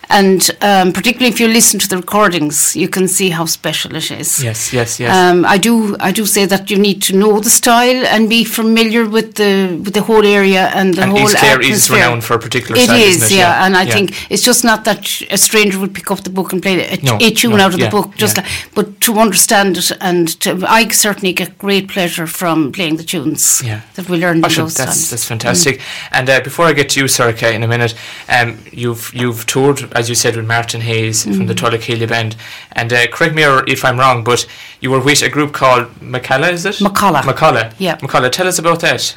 and 0.10 0.42
um, 0.62 0.92
particularly 0.94 1.32
if 1.34 1.40
you 1.40 1.48
listen 1.48 1.80
to 1.80 1.88
the 1.88 1.98
recordings, 1.98 2.76
you 2.76 2.88
can 2.90 3.08
see 3.08 3.30
how 3.30 3.46
special 3.46 3.96
it 3.96 4.12
is. 4.12 4.44
Yes, 4.44 4.72
yes, 4.74 5.00
yes. 5.00 5.12
Um, 5.16 5.46
I 5.46 5.58
do. 5.58 5.96
I 6.00 6.12
do 6.12 6.26
say 6.26 6.46
that 6.46 6.70
you 6.72 6.78
need 6.78 7.02
to 7.04 7.14
know 7.16 7.40
the 7.40 7.50
style 7.50 8.06
and 8.14 8.30
be 8.30 8.44
familiar 8.44 9.04
with 9.10 9.36
the 9.36 9.54
with 9.84 9.94
the 9.94 10.02
whole 10.02 10.26
area 10.26 10.64
and 10.76 10.94
the 10.94 11.02
and 11.04 11.12
whole 11.12 11.22
East 11.24 11.38
Clare 11.38 11.54
atmosphere. 11.54 11.76
is 11.76 11.90
renowned 11.90 12.24
for 12.24 12.36
a 12.36 12.40
particular 12.40 12.78
It 12.80 12.86
style, 12.86 13.02
is, 13.10 13.32
it? 13.32 13.38
yeah, 13.38 13.66
and 13.66 13.76
I 13.76 13.86
think 13.86 14.12
it's 14.32 14.44
just 14.44 14.64
not 14.64 14.84
that 14.86 15.22
a 15.32 15.38
stranger 15.38 15.80
would 15.80 15.94
pick 15.94 16.10
up 16.12 16.20
the 16.24 16.30
book 16.30 16.54
and 16.54 16.62
play 16.62 16.76
a, 16.88 16.98
No, 17.02 17.18
a 17.20 17.30
tune 17.32 17.52
no, 17.58 17.64
out 17.64 17.74
of 17.74 17.80
yeah, 17.80 17.86
the 17.86 17.92
book, 17.92 18.16
just 18.16 18.38
yeah. 18.38 18.44
like, 18.44 18.52
but 18.76 18.86
to 19.02 19.20
understand 19.20 19.78
it 19.78 19.92
and 20.02 20.28
to, 20.42 20.50
I 20.68 20.88
certainly 20.90 21.34
get 21.34 21.58
great 21.58 21.88
pleasure 21.90 22.28
from 22.28 22.72
playing 22.72 22.98
the 22.98 23.04
tunes 23.04 23.62
Yeah. 23.66 23.82
that 23.96 24.10
we 24.10 24.18
learned 24.18 24.46
in 24.46 24.52
those 24.54 24.76
that's 24.76 24.92
times. 24.92 25.10
that's 25.10 25.26
fantastic. 25.26 25.73
And 26.12 26.30
uh, 26.30 26.42
before 26.42 26.66
I 26.66 26.74
get 26.74 26.90
to 26.92 27.00
you, 27.02 27.06
Sorcha, 27.06 27.54
in 27.54 27.64
a 27.64 27.68
minute, 27.68 27.96
um, 28.30 28.58
you've 28.72 29.12
you've 29.14 29.46
toured, 29.46 29.92
as 29.94 30.10
you 30.10 30.16
said, 30.16 30.36
with 30.36 30.46
Martin 30.48 30.82
Hayes 30.82 31.24
from 31.24 31.34
Mm. 31.34 31.48
the 31.48 31.56
Tulla 31.56 31.78
Céilí 31.78 32.08
Band. 32.08 32.36
And 32.74 32.92
uh, 32.94 33.08
correct 33.08 33.36
me 33.36 33.46
or 33.46 33.64
if 33.68 33.84
I'm 33.86 34.00
wrong, 34.00 34.24
but 34.24 34.46
you 34.82 34.92
were 34.92 35.00
with 35.00 35.22
a 35.22 35.30
group 35.30 35.54
called 35.54 35.88
Macalla, 36.00 36.52
is 36.52 36.66
it? 36.66 36.76
Macalla. 36.76 37.22
Macalla. 37.22 37.74
Yeah. 37.80 37.98
Macalla, 37.98 38.30
tell 38.32 38.48
us 38.48 38.60
about 38.60 38.80
that. 38.82 39.16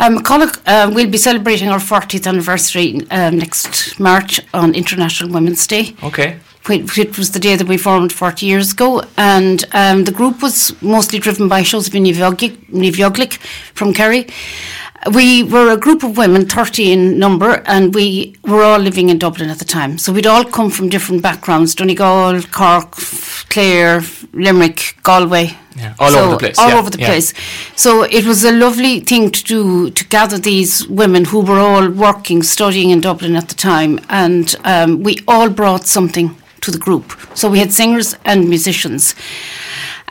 Um, 0.00 0.22
uh, 0.24 0.90
we'll 0.94 1.10
be 1.10 1.18
celebrating 1.18 1.68
our 1.70 1.80
40th 1.80 2.26
anniversary 2.26 3.00
um, 3.10 3.38
next 3.38 3.98
March 3.98 4.40
on 4.54 4.74
International 4.74 5.28
Women's 5.32 5.66
Day. 5.66 5.96
Okay. 6.04 6.38
which 6.66 6.96
which 6.96 7.18
was 7.18 7.30
the 7.32 7.40
day 7.40 7.56
that 7.56 7.66
we 7.66 7.76
formed 7.78 8.12
40 8.12 8.46
years 8.46 8.72
ago. 8.72 9.02
And 9.16 9.64
um, 9.72 10.04
the 10.04 10.12
group 10.12 10.40
was 10.42 10.72
mostly 10.82 11.18
driven 11.18 11.48
by 11.48 11.62
Josephine 11.62 12.04
Nivioglik 12.04 13.38
from 13.74 13.92
Kerry. 13.92 14.26
We 15.14 15.42
were 15.42 15.70
a 15.72 15.76
group 15.76 16.02
of 16.02 16.16
women, 16.16 16.46
30 16.46 16.92
in 16.92 17.18
number, 17.18 17.62
and 17.66 17.94
we 17.94 18.36
were 18.44 18.62
all 18.62 18.78
living 18.78 19.08
in 19.08 19.18
Dublin 19.18 19.48
at 19.50 19.58
the 19.58 19.64
time. 19.64 19.96
So 19.98 20.12
we'd 20.12 20.26
all 20.26 20.44
come 20.44 20.70
from 20.70 20.88
different 20.88 21.22
backgrounds 21.22 21.74
Donegal, 21.74 22.42
Cork, 22.50 22.92
Clare, 23.48 24.02
Limerick, 24.32 24.96
Galway. 25.02 25.56
Yeah, 25.76 25.94
all 25.98 26.10
So, 26.10 26.18
over 26.24 26.30
the 26.32 26.38
place, 26.38 26.58
All 26.58 26.68
yeah, 26.70 26.78
over 26.78 26.90
the 26.90 26.98
yeah. 26.98 27.06
place. 27.06 27.32
So 27.76 28.02
it 28.02 28.24
was 28.26 28.44
a 28.44 28.50
lovely 28.52 29.00
thing 29.00 29.30
to 29.30 29.44
do 29.44 29.90
to 29.90 30.04
gather 30.06 30.36
these 30.36 30.86
women 30.88 31.24
who 31.26 31.40
were 31.40 31.60
all 31.60 31.88
working, 31.88 32.42
studying 32.42 32.90
in 32.90 33.00
Dublin 33.00 33.36
at 33.36 33.48
the 33.48 33.54
time, 33.54 34.00
and 34.08 34.54
um, 34.64 35.02
we 35.04 35.18
all 35.28 35.48
brought 35.50 35.86
something 35.86 36.34
to 36.62 36.70
the 36.70 36.78
group. 36.78 37.16
So 37.34 37.50
we 37.50 37.58
had 37.58 37.72
singers 37.72 38.16
and 38.24 38.48
musicians. 38.48 39.14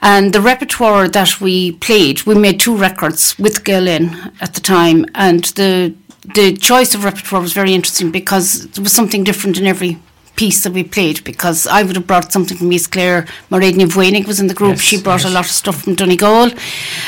And 0.01 0.33
the 0.33 0.41
repertoire 0.41 1.07
that 1.09 1.41
we 1.41 1.71
played, 1.71 2.23
we 2.23 2.35
made 2.35 2.59
two 2.59 2.75
records 2.75 3.37
with 3.39 3.63
Gael 3.63 3.83
Linn 3.83 4.31
at 4.39 4.53
the 4.53 4.61
time, 4.61 5.05
and 5.15 5.43
the 5.55 5.95
the 6.35 6.57
choice 6.57 6.93
of 6.93 7.05
repertoire 7.05 7.41
was 7.41 7.53
very 7.53 7.73
interesting 7.73 8.11
because 8.11 8.65
it 8.65 8.79
was 8.79 8.91
something 8.91 9.23
different 9.23 9.57
in 9.57 9.65
every 9.65 9.97
piece 10.37 10.59
that 10.63 10.73
we 10.73 10.83
played 10.83 11.17
because 11.23 11.59
I 11.67 11.83
would 11.83 11.95
have 11.99 12.07
brought 12.07 12.31
something 12.31 12.57
from 12.57 12.71
East 12.71 12.91
Clare. 12.93 13.25
Mairead 13.51 13.75
Voinig 13.97 14.25
was 14.27 14.39
in 14.39 14.47
the 14.47 14.53
group. 14.53 14.75
Yes, 14.77 14.81
she 14.89 15.01
brought 15.01 15.23
yes. 15.23 15.31
a 15.31 15.33
lot 15.33 15.45
of 15.45 15.51
stuff 15.51 15.77
from 15.83 15.95
Donegal. 15.95 16.51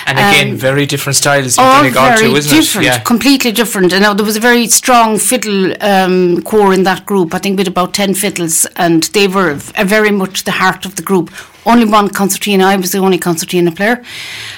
And 0.08 0.16
again, 0.24 0.50
Um, 0.52 0.58
very 0.58 0.86
different 0.86 1.16
styles 1.16 1.58
in 1.58 1.64
Donegal 1.64 2.08
very 2.10 2.20
too, 2.20 2.36
isn't 2.36 2.58
different, 2.58 2.88
it? 2.88 2.90
Yeah. 2.90 3.00
completely 3.14 3.52
different. 3.62 3.94
And 3.94 4.02
now 4.02 4.14
there 4.14 4.26
was 4.26 4.38
a 4.44 4.46
very 4.52 4.68
strong 4.68 5.20
fiddle 5.30 5.62
um, 5.92 6.42
core 6.42 6.74
in 6.74 6.84
that 6.84 7.06
group. 7.06 7.34
I 7.34 7.40
think 7.40 7.58
we 7.58 7.62
had 7.62 7.74
about 7.78 7.94
ten 7.94 8.14
fiddles, 8.14 8.66
and 8.76 9.04
they 9.18 9.28
were 9.28 9.54
very 9.98 10.12
much 10.12 10.44
the 10.44 10.56
heart 10.62 10.86
of 10.86 10.96
the 10.96 11.04
group. 11.04 11.30
Only 11.66 11.86
one 11.86 12.10
concertina. 12.10 12.66
I 12.66 12.76
was 12.78 12.92
the 12.92 13.00
only 13.00 13.18
concertina 13.18 13.72
player. 13.72 14.04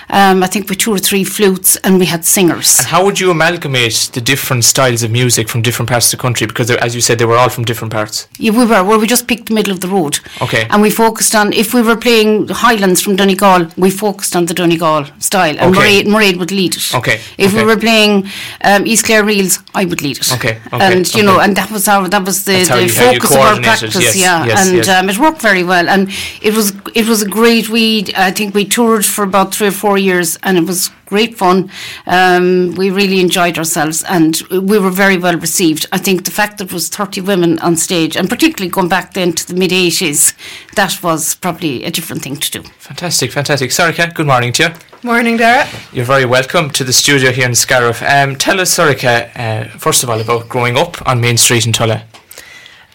Um, 0.09 0.43
I 0.43 0.47
think 0.47 0.69
with 0.69 0.77
two 0.79 0.91
or 0.93 0.97
three 0.99 1.23
flutes, 1.23 1.77
and 1.77 1.97
we 1.99 2.05
had 2.05 2.25
singers. 2.25 2.79
And 2.79 2.87
how 2.87 3.03
would 3.05 3.19
you 3.19 3.31
amalgamate 3.31 4.09
the 4.13 4.21
different 4.21 4.63
styles 4.65 5.03
of 5.03 5.11
music 5.11 5.47
from 5.49 5.61
different 5.61 5.89
parts 5.89 6.11
of 6.13 6.17
the 6.19 6.21
country? 6.21 6.47
Because, 6.47 6.69
as 6.71 6.93
you 6.95 7.01
said, 7.01 7.17
they 7.17 7.25
were 7.25 7.37
all 7.37 7.49
from 7.49 7.63
different 7.63 7.93
parts. 7.93 8.27
Yeah, 8.37 8.51
we 8.51 8.65
were. 8.65 8.83
Well, 8.83 8.99
we 8.99 9.07
just 9.07 9.27
picked 9.27 9.45
the 9.47 9.53
middle 9.53 9.71
of 9.73 9.79
the 9.79 9.87
road. 9.87 10.19
Okay. 10.41 10.67
And 10.69 10.81
we 10.81 10.89
focused 10.89 11.33
on 11.35 11.53
if 11.53 11.73
we 11.73 11.81
were 11.81 11.95
playing 11.95 12.47
Highlands 12.49 13.01
from 13.01 13.15
Donegal, 13.15 13.67
we 13.77 13.89
focused 13.89 14.35
on 14.35 14.45
the 14.47 14.53
Donegal 14.53 15.05
style, 15.19 15.55
and 15.59 15.75
Okay. 15.75 16.03
Mairead, 16.03 16.37
would 16.39 16.51
lead 16.51 16.75
it. 16.75 16.93
Okay, 16.95 17.19
If 17.37 17.53
okay. 17.53 17.57
we 17.57 17.63
were 17.63 17.77
playing 17.77 18.27
um, 18.63 18.85
East 18.85 19.05
Clare 19.05 19.23
Reels, 19.23 19.59
I 19.73 19.85
would 19.85 20.01
lead 20.01 20.17
it. 20.17 20.31
Okay, 20.33 20.59
okay, 20.73 20.93
And 20.97 21.13
you 21.15 21.23
know, 21.23 21.39
and 21.39 21.55
that 21.55 21.71
was 21.71 21.87
our 21.87 22.07
that 22.09 22.25
was 22.25 22.43
the, 22.45 22.63
the 22.65 22.83
you- 22.83 22.89
focus 22.89 23.31
of 23.31 23.37
our 23.37 23.59
practice. 23.61 23.95
yes, 23.95 24.15
yeah, 24.15 24.45
yes, 24.45 24.67
and 24.67 24.77
yes. 24.77 24.89
Um, 24.89 25.09
it 25.09 25.17
worked 25.17 25.41
very 25.41 25.63
well, 25.63 25.87
and 25.87 26.09
it 26.41 26.53
was 26.53 26.73
it 26.93 27.00
was 27.07 27.21
a 27.21 27.27
great. 27.27 27.69
We 27.69 28.05
I 28.15 28.31
think 28.31 28.53
we 28.53 28.65
toured 28.65 29.05
for 29.05 29.23
about 29.23 29.53
three 29.53 29.67
or 29.67 29.71
four 29.71 29.97
years, 29.97 30.37
and 30.43 30.57
it 30.57 30.65
was 30.65 30.89
great 31.05 31.37
fun. 31.37 31.69
Um, 32.05 32.73
we 32.75 32.89
really 32.89 33.19
enjoyed 33.19 33.57
ourselves, 33.57 34.03
and 34.03 34.41
we 34.49 34.79
were 34.79 34.89
very 34.89 35.17
well 35.17 35.37
received. 35.37 35.85
I 35.91 35.97
think 35.97 36.25
the 36.25 36.31
fact 36.31 36.57
that 36.57 36.65
it 36.65 36.73
was 36.73 36.89
thirty 36.89 37.21
women 37.21 37.59
on 37.59 37.77
stage, 37.77 38.15
and 38.17 38.29
particularly 38.29 38.71
going 38.71 38.89
back 38.89 39.13
then 39.13 39.33
to 39.33 39.47
the 39.47 39.53
mid 39.53 39.71
eighties, 39.71 40.33
that 40.75 41.01
was 41.03 41.35
probably 41.35 41.83
a 41.83 41.91
different 41.91 42.23
thing 42.23 42.37
to 42.37 42.51
do. 42.51 42.63
Fantastic, 42.63 43.31
fantastic. 43.31 43.71
Sorcha, 43.71 44.13
good 44.13 44.27
morning 44.27 44.53
to 44.53 44.63
you. 44.63 44.69
Morning, 45.03 45.37
Daragh. 45.37 45.67
You're 45.93 46.05
very 46.05 46.25
welcome 46.25 46.69
to 46.71 46.83
the 46.83 46.93
studio 46.93 47.31
here 47.31 47.47
in 47.47 47.55
Scariff. 47.55 48.03
Um, 48.03 48.35
tell 48.35 48.59
us, 48.59 48.77
Sorcha, 48.77 49.31
uh, 49.35 49.77
first 49.77 50.03
of 50.03 50.09
all, 50.09 50.19
about 50.21 50.47
growing 50.47 50.77
up 50.77 51.07
on 51.07 51.19
Main 51.19 51.37
Street 51.37 51.65
in 51.65 51.73
Tulla. 51.73 52.03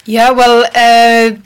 Yeah, 0.05 0.31
well, 0.31 0.65
uh, 0.73 1.37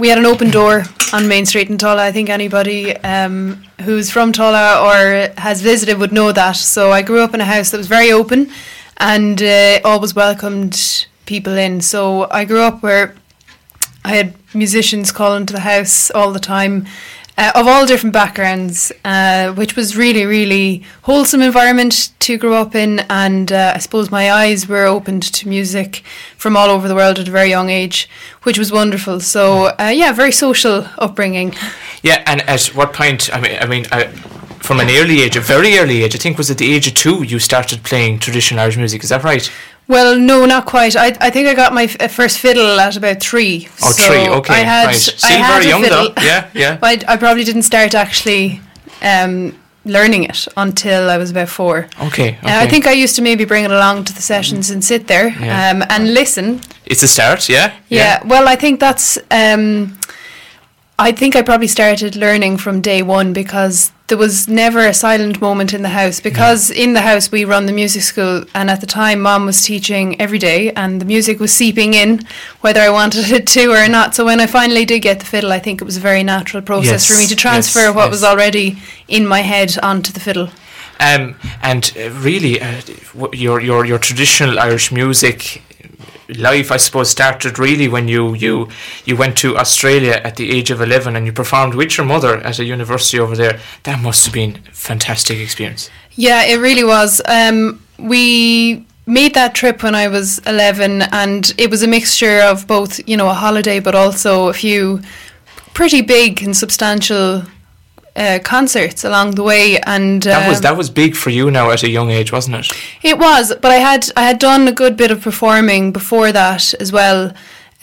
we 0.00 0.08
had 0.08 0.16
an 0.16 0.24
open 0.24 0.50
door 0.50 0.84
on 1.12 1.28
Main 1.28 1.44
Street 1.44 1.68
in 1.68 1.76
Tulla. 1.76 2.06
I 2.06 2.10
think 2.10 2.30
anybody 2.30 2.96
um, 2.96 3.62
who's 3.82 4.10
from 4.10 4.32
Tulla 4.32 4.80
or 4.82 5.30
has 5.38 5.60
visited 5.60 5.98
would 5.98 6.10
know 6.10 6.32
that. 6.32 6.56
So 6.56 6.90
I 6.90 7.02
grew 7.02 7.20
up 7.20 7.34
in 7.34 7.40
a 7.42 7.44
house 7.44 7.70
that 7.70 7.76
was 7.76 7.86
very 7.86 8.10
open 8.10 8.50
and 8.96 9.42
uh, 9.42 9.80
always 9.84 10.14
welcomed 10.14 11.06
people 11.26 11.52
in. 11.52 11.82
So 11.82 12.30
I 12.30 12.46
grew 12.46 12.62
up 12.62 12.82
where 12.82 13.14
I 14.02 14.16
had 14.16 14.34
musicians 14.54 15.12
calling 15.12 15.44
to 15.44 15.52
the 15.52 15.60
house 15.60 16.10
all 16.10 16.32
the 16.32 16.40
time. 16.40 16.86
Uh, 17.40 17.52
of 17.54 17.66
all 17.66 17.86
different 17.86 18.12
backgrounds, 18.12 18.92
uh, 19.02 19.50
which 19.54 19.74
was 19.74 19.96
really, 19.96 20.26
really 20.26 20.84
wholesome 21.04 21.40
environment 21.40 22.12
to 22.18 22.36
grow 22.36 22.52
up 22.52 22.74
in, 22.74 22.98
and 23.08 23.50
uh, 23.50 23.72
I 23.74 23.78
suppose 23.78 24.10
my 24.10 24.30
eyes 24.30 24.68
were 24.68 24.84
opened 24.84 25.22
to 25.22 25.48
music 25.48 26.02
from 26.36 26.54
all 26.54 26.68
over 26.68 26.86
the 26.86 26.94
world 26.94 27.18
at 27.18 27.28
a 27.28 27.30
very 27.30 27.48
young 27.48 27.70
age, 27.70 28.10
which 28.42 28.58
was 28.58 28.70
wonderful. 28.70 29.20
So 29.20 29.68
uh, 29.80 29.90
yeah, 29.94 30.12
very 30.12 30.32
social 30.32 30.86
upbringing. 30.98 31.54
Yeah, 32.02 32.22
and 32.26 32.42
at 32.42 32.66
what 32.74 32.92
point? 32.92 33.34
I 33.34 33.40
mean, 33.40 33.58
I 33.58 33.66
mean, 33.66 33.86
I, 33.90 34.08
from 34.58 34.78
an 34.78 34.90
early 34.90 35.22
age, 35.22 35.34
a 35.34 35.40
very 35.40 35.78
early 35.78 36.02
age, 36.02 36.14
I 36.14 36.18
think 36.18 36.36
was 36.36 36.50
at 36.50 36.58
the 36.58 36.70
age 36.70 36.88
of 36.88 36.92
two, 36.92 37.22
you 37.22 37.38
started 37.38 37.82
playing 37.84 38.18
traditional 38.18 38.60
Irish 38.60 38.76
music. 38.76 39.02
Is 39.02 39.08
that 39.08 39.24
right? 39.24 39.50
Well, 39.90 40.18
no, 40.18 40.46
not 40.46 40.64
quite. 40.66 40.94
I, 40.96 41.08
I 41.20 41.30
think 41.30 41.48
I 41.48 41.54
got 41.54 41.74
my 41.74 41.84
f- 41.84 41.96
uh, 42.00 42.08
first 42.08 42.38
fiddle 42.38 42.78
at 42.80 42.96
about 42.96 43.20
three. 43.20 43.68
Oh, 43.82 43.90
so 43.90 44.04
three, 44.06 44.28
okay, 44.38 44.54
I 44.54 44.58
had, 44.58 44.86
right. 44.86 44.94
I 44.94 44.98
Still 44.98 45.38
had 45.42 45.52
very 45.58 45.68
young 45.70 45.82
fiddle. 45.82 46.04
though. 46.14 46.22
Yeah, 46.22 46.48
yeah. 46.54 46.78
I, 46.90 46.92
I 47.08 47.16
probably 47.16 47.44
didn't 47.44 47.64
start 47.64 47.94
actually 47.94 48.60
um, 49.02 49.54
learning 49.84 50.24
it 50.24 50.46
until 50.56 51.10
I 51.10 51.16
was 51.18 51.30
about 51.30 51.48
four. 51.48 51.88
Okay, 52.00 52.38
okay. 52.38 52.38
Uh, 52.44 52.60
I 52.64 52.68
think 52.68 52.86
I 52.86 52.92
used 52.92 53.16
to 53.16 53.22
maybe 53.22 53.44
bring 53.44 53.64
it 53.64 53.70
along 53.72 54.04
to 54.04 54.12
the 54.14 54.22
sessions 54.22 54.70
and 54.70 54.84
sit 54.84 55.06
there 55.08 55.28
Yeah. 55.40 55.70
um, 55.70 55.82
and 55.88 56.14
listen. 56.14 56.60
it's 56.86 57.02
a 57.02 57.08
start. 57.08 57.48
Yeah. 57.48 57.72
Yeah. 57.88 58.20
Well, 58.24 58.46
I 58.48 58.56
think 58.56 58.78
that's. 58.80 59.18
Um, 59.30 59.96
I 60.98 61.12
think 61.12 61.34
I 61.34 61.42
probably 61.42 61.68
started 61.68 62.14
learning 62.14 62.58
from 62.58 62.80
day 62.82 63.02
one 63.02 63.32
because 63.32 63.90
there 64.10 64.18
was 64.18 64.48
never 64.48 64.80
a 64.80 64.92
silent 64.92 65.40
moment 65.40 65.72
in 65.72 65.82
the 65.82 65.88
house. 65.88 66.20
Because 66.20 66.70
in 66.70 66.92
the 66.92 67.00
house 67.00 67.32
we 67.32 67.44
run 67.44 67.64
the 67.64 67.72
music 67.72 68.02
school, 68.02 68.44
and 68.54 68.68
at 68.68 68.80
the 68.80 68.86
time, 68.86 69.20
mom 69.20 69.46
was 69.46 69.62
teaching 69.62 70.20
every 70.20 70.38
day, 70.38 70.72
and 70.72 71.00
the 71.00 71.06
music 71.06 71.40
was 71.40 71.52
seeping 71.52 71.94
in, 71.94 72.20
whether 72.60 72.80
I 72.80 72.90
wanted 72.90 73.30
it 73.30 73.46
to 73.46 73.70
or 73.72 73.88
not. 73.88 74.14
So 74.14 74.24
when 74.26 74.40
I 74.40 74.46
finally 74.46 74.84
did 74.84 75.00
get 75.00 75.20
the 75.20 75.26
fiddle, 75.26 75.52
I 75.52 75.58
think 75.58 75.80
it 75.80 75.84
was 75.84 75.96
a 75.96 76.00
very 76.00 76.22
natural 76.22 76.62
process 76.62 77.06
for 77.06 77.16
me 77.16 77.26
to 77.28 77.36
transfer 77.36 77.86
yes, 77.86 77.94
what 77.94 78.04
yes. 78.04 78.10
was 78.10 78.24
already 78.24 78.78
in 79.08 79.26
my 79.26 79.40
head 79.40 79.78
onto 79.82 80.12
the 80.12 80.20
fiddle. 80.20 80.50
Um, 80.98 81.36
and 81.62 81.90
uh, 81.96 82.10
really, 82.10 82.60
uh, 82.60 82.82
your 83.32 83.60
your 83.60 83.86
your 83.86 83.98
traditional 83.98 84.58
Irish 84.58 84.92
music 84.92 85.62
life, 86.34 86.70
I 86.70 86.76
suppose, 86.76 87.10
started 87.10 87.58
really 87.58 87.88
when 87.88 88.08
you 88.08 88.34
you 88.34 88.68
you 89.04 89.16
went 89.16 89.36
to 89.38 89.56
Australia 89.56 90.20
at 90.24 90.36
the 90.36 90.50
age 90.50 90.70
of 90.70 90.80
eleven 90.80 91.16
and 91.16 91.26
you 91.26 91.32
performed 91.32 91.74
with 91.74 91.96
your 91.96 92.06
mother 92.06 92.38
at 92.38 92.58
a 92.58 92.64
university 92.64 93.18
over 93.18 93.36
there. 93.36 93.60
That 93.82 94.00
must 94.00 94.24
have 94.24 94.34
been 94.34 94.62
a 94.68 94.72
fantastic 94.72 95.38
experience. 95.38 95.90
Yeah, 96.12 96.44
it 96.44 96.56
really 96.56 96.84
was. 96.84 97.20
Um, 97.26 97.82
we 97.98 98.84
made 99.06 99.34
that 99.34 99.54
trip 99.54 99.82
when 99.82 99.94
I 99.94 100.08
was 100.08 100.38
11, 100.40 101.02
and 101.02 101.52
it 101.58 101.70
was 101.70 101.82
a 101.82 101.88
mixture 101.88 102.40
of 102.40 102.66
both, 102.66 103.00
you 103.08 103.16
know, 103.16 103.28
a 103.28 103.34
holiday, 103.34 103.80
but 103.80 103.94
also 103.94 104.48
a 104.48 104.52
few 104.52 105.00
pretty 105.74 106.02
big 106.02 106.42
and 106.42 106.56
substantial 106.56 107.44
uh, 108.20 108.38
concerts 108.44 109.04
along 109.04 109.34
the 109.34 109.42
way. 109.42 109.78
And 109.86 110.22
That 110.22 110.48
was 110.48 110.58
um, 110.58 110.62
that 110.62 110.76
was 110.76 110.90
big 110.90 111.16
for 111.16 111.30
you 111.30 111.50
now 111.50 111.70
at 111.70 111.82
a 111.82 111.88
young 111.88 112.10
age, 112.10 112.30
wasn't 112.32 112.56
it? 112.56 112.66
it 113.02 113.18
was, 113.18 113.52
but 113.62 113.70
I 113.70 113.80
had 113.88 114.02
I 114.16 114.22
had 114.22 114.38
done 114.38 114.68
a 114.68 114.72
good 114.72 114.96
bit 114.96 115.10
of 115.10 115.20
performing 115.22 115.92
before 115.92 116.32
that 116.32 116.74
as 116.80 116.92
well. 116.92 117.32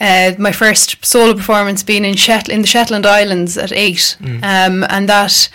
Uh, 0.00 0.32
my 0.38 0.52
first 0.52 1.04
solo 1.04 1.34
performance 1.34 1.82
being 1.82 2.04
in 2.04 2.14
Shet- 2.16 2.48
in 2.48 2.60
the 2.60 2.68
Shetland 2.68 3.04
Islands 3.04 3.58
at 3.58 3.72
eight, 3.72 4.16
um, 4.44 4.84
and 4.88 5.08
that 5.08 5.48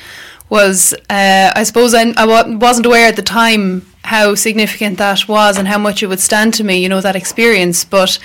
was 0.50 0.94
uh, 1.10 1.52
I 1.62 1.64
suppose 1.64 1.94
I, 1.94 2.14
I 2.18 2.26
wasn't 2.56 2.86
aware 2.86 3.08
at 3.08 3.16
the 3.16 3.22
time 3.22 3.86
how 4.04 4.36
significant 4.36 4.98
that 4.98 5.28
was 5.30 5.58
and 5.58 5.68
how 5.68 5.78
much 5.78 6.04
it 6.04 6.08
would 6.08 6.20
stand 6.20 6.54
to 6.56 6.64
me, 6.64 6.76
you 6.84 6.90
know, 6.90 7.00
that 7.02 7.16
experience. 7.16 7.86
But 7.86 8.20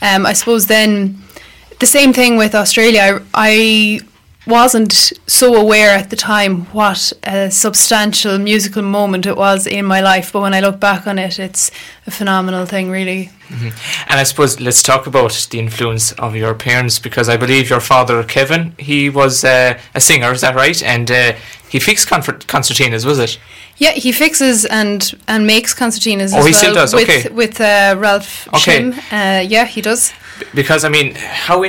um, 0.00 0.26
I 0.26 0.32
suppose 0.34 0.66
then 0.68 1.18
the 1.80 1.86
same 1.86 2.12
thing 2.12 2.36
with 2.38 2.54
Australia. 2.54 3.00
I, 3.02 3.20
I 3.34 4.00
wasn't 4.46 5.12
so 5.26 5.54
aware 5.54 5.90
at 5.96 6.10
the 6.10 6.16
time 6.16 6.66
what 6.66 7.12
a 7.22 7.50
substantial 7.50 8.38
musical 8.38 8.82
moment 8.82 9.26
it 9.26 9.36
was 9.36 9.66
in 9.66 9.84
my 9.86 10.00
life, 10.00 10.32
but 10.32 10.40
when 10.42 10.52
I 10.54 10.60
look 10.60 10.78
back 10.80 11.06
on 11.06 11.18
it, 11.18 11.38
it's 11.38 11.70
a 12.06 12.10
phenomenal 12.10 12.66
thing, 12.66 12.90
really. 12.90 13.30
And 13.50 14.18
I 14.20 14.22
suppose 14.24 14.60
let's 14.60 14.82
talk 14.82 15.06
about 15.06 15.46
the 15.50 15.58
influence 15.58 16.12
of 16.12 16.34
your 16.34 16.54
parents 16.54 16.98
because 16.98 17.28
I 17.28 17.36
believe 17.36 17.70
your 17.70 17.80
father 17.80 18.22
Kevin 18.24 18.74
he 18.78 19.08
was 19.10 19.44
uh, 19.44 19.78
a 19.94 20.00
singer, 20.00 20.32
is 20.32 20.40
that 20.40 20.54
right? 20.54 20.82
And 20.82 21.10
uh, 21.10 21.32
he 21.68 21.78
fixed 21.78 22.08
concertinas, 22.08 23.04
was 23.06 23.18
it? 23.18 23.38
Yeah, 23.76 23.92
he 23.92 24.12
fixes 24.12 24.64
and 24.64 25.12
and 25.28 25.46
makes 25.46 25.74
concertinas 25.74 26.32
Oh, 26.34 26.38
as 26.38 26.46
he 26.46 26.52
well 26.52 26.60
still 26.60 26.74
does, 26.74 26.94
with 26.94 27.08
okay. 27.08 27.28
with 27.28 27.60
uh, 27.60 27.94
Ralph 27.98 28.48
Okay. 28.48 28.80
Shim. 28.80 28.92
Uh, 29.12 29.40
yeah, 29.40 29.64
he 29.66 29.80
does. 29.80 30.12
B- 30.40 30.46
Because 30.54 30.84
I 30.84 30.88
mean, 30.88 31.14
how 31.14 31.62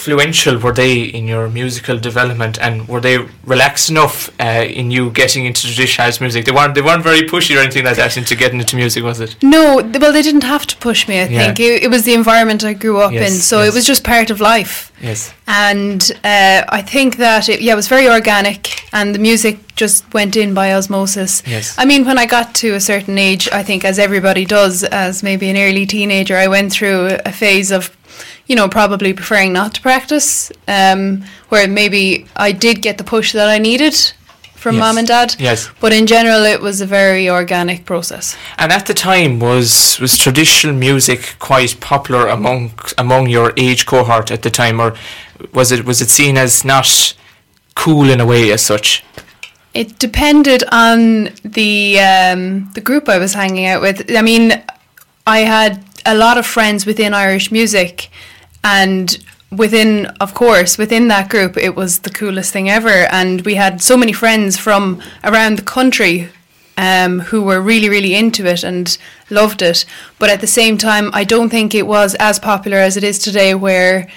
influential 0.00 0.58
were 0.58 0.72
they 0.72 1.02
in 1.02 1.26
your 1.28 1.48
musical 1.48 1.98
development, 1.98 2.58
and 2.58 2.88
were 2.88 3.00
they 3.00 3.18
relaxed 3.44 3.90
enough 3.90 4.30
uh, 4.40 4.64
in 4.66 4.90
you 4.90 5.10
getting 5.10 5.44
into 5.44 5.62
traditional 5.66 6.04
Irish 6.06 6.20
music? 6.20 6.44
They 6.46 6.52
weren't. 6.52 6.74
They 6.74 6.82
weren't 6.82 7.02
very 7.02 7.22
pushy 7.22 7.56
or 7.56 7.60
anything 7.60 7.84
like 7.84 7.96
that 7.96 8.16
into 8.16 8.34
getting 8.34 8.60
into 8.60 8.76
music, 8.76 9.04
was 9.04 9.20
it? 9.20 9.36
No, 9.42 9.80
th- 9.82 10.00
well, 10.00 10.12
they 10.12 10.22
didn't 10.22 10.44
have 10.44 10.66
to 10.68 10.76
push 10.76 11.06
me. 11.08 11.20
I 11.20 11.26
Yeah. 11.26 11.44
think 11.44 11.60
it, 11.60 11.82
it 11.84 11.90
was 11.90 12.04
the 12.04 12.14
environment 12.14 12.64
I 12.64 12.72
grew 12.72 12.98
up 13.00 13.12
in, 13.12 13.30
so 13.30 13.58
yes. 13.58 13.68
it 13.68 13.74
was 13.74 13.86
just 13.86 14.02
part 14.04 14.30
of 14.30 14.40
life. 14.40 14.86
Yes. 15.02 15.32
and 15.48 16.02
uh, 16.24 16.62
I 16.68 16.82
think 16.82 17.16
that 17.16 17.48
it, 17.48 17.62
yeah, 17.62 17.72
it 17.72 17.76
was 17.76 17.88
very 17.88 18.06
organic, 18.06 18.84
and 18.92 19.14
the 19.14 19.18
music 19.18 19.56
just 19.74 20.04
went 20.12 20.36
in 20.36 20.52
by 20.52 20.74
osmosis. 20.74 21.42
Yes. 21.46 21.74
I 21.78 21.86
mean, 21.86 22.04
when 22.04 22.18
I 22.18 22.26
got 22.26 22.54
to 22.56 22.74
a 22.74 22.80
certain 22.80 23.16
age, 23.18 23.48
I 23.50 23.62
think 23.62 23.82
as 23.84 23.98
everybody 23.98 24.44
does, 24.44 24.84
as 24.84 25.22
maybe 25.22 25.48
an 25.48 25.56
early 25.56 25.86
teenager, 25.86 26.36
I 26.36 26.48
went 26.48 26.70
through 26.70 27.16
a 27.24 27.32
phase 27.32 27.70
of, 27.70 27.90
you 28.50 28.56
know, 28.56 28.68
probably 28.68 29.12
preferring 29.12 29.52
not 29.52 29.74
to 29.74 29.80
practice, 29.80 30.50
um, 30.66 31.22
where 31.50 31.68
maybe 31.68 32.26
I 32.34 32.50
did 32.50 32.82
get 32.82 32.98
the 32.98 33.04
push 33.04 33.32
that 33.32 33.48
I 33.48 33.58
needed 33.58 33.94
from 34.56 34.74
Yes. 34.74 34.80
mom 34.80 34.98
and 34.98 35.06
dad. 35.06 35.36
Yes. 35.38 35.68
But 35.80 35.92
in 35.92 36.06
general, 36.06 36.44
it 36.44 36.60
was 36.60 36.80
a 36.80 36.86
very 36.86 37.30
organic 37.30 37.84
process. 37.84 38.36
And 38.58 38.72
at 38.72 38.86
the 38.86 38.94
time, 38.94 39.38
was 39.38 39.98
was 40.00 40.18
traditional 40.18 40.74
music 40.74 41.20
quite 41.38 41.78
popular 41.80 42.26
among 42.28 42.72
among 42.98 43.30
your 43.30 43.52
age 43.56 43.86
cohort 43.86 44.30
at 44.32 44.42
the 44.42 44.50
time, 44.50 44.80
or 44.80 44.94
was 45.54 45.70
it 45.70 45.84
was 45.84 46.00
it 46.00 46.10
seen 46.10 46.36
as 46.36 46.64
not 46.64 47.14
cool 47.74 48.10
in 48.10 48.20
a 48.20 48.26
way 48.26 48.52
as 48.52 48.62
such? 48.62 49.04
It 49.74 50.00
depended 50.00 50.64
on 50.72 51.30
the 51.44 52.00
um, 52.00 52.70
the 52.74 52.80
group 52.82 53.08
I 53.08 53.18
was 53.18 53.34
hanging 53.34 53.66
out 53.72 53.80
with. 53.82 54.10
I 54.10 54.22
mean, 54.22 54.60
I 55.24 55.38
had 55.46 55.72
a 56.04 56.14
lot 56.14 56.36
of 56.38 56.46
friends 56.46 56.84
within 56.86 57.14
Irish 57.14 57.52
music, 57.52 58.10
and 58.62 59.18
within, 59.50 60.06
of 60.20 60.34
course, 60.34 60.78
within 60.78 61.08
that 61.08 61.28
group, 61.28 61.56
it 61.56 61.74
was 61.74 62.00
the 62.00 62.10
coolest 62.10 62.52
thing 62.52 62.68
ever. 62.70 63.06
And 63.10 63.42
we 63.42 63.56
had 63.56 63.82
so 63.82 63.96
many 63.96 64.12
friends 64.12 64.56
from 64.56 65.02
around 65.24 65.58
the 65.58 65.62
country 65.62 66.28
um, 66.76 67.20
who 67.20 67.42
were 67.42 67.60
really, 67.60 67.88
really 67.88 68.14
into 68.14 68.46
it 68.46 68.62
and 68.62 68.96
loved 69.28 69.62
it. 69.62 69.84
But 70.18 70.30
at 70.30 70.40
the 70.40 70.46
same 70.46 70.78
time, 70.78 71.10
I 71.12 71.24
don't 71.24 71.50
think 71.50 71.74
it 71.74 71.86
was 71.86 72.14
as 72.16 72.38
popular 72.38 72.78
as 72.78 72.96
it 72.96 73.04
is 73.04 73.18
today, 73.18 73.54
where 73.54 74.08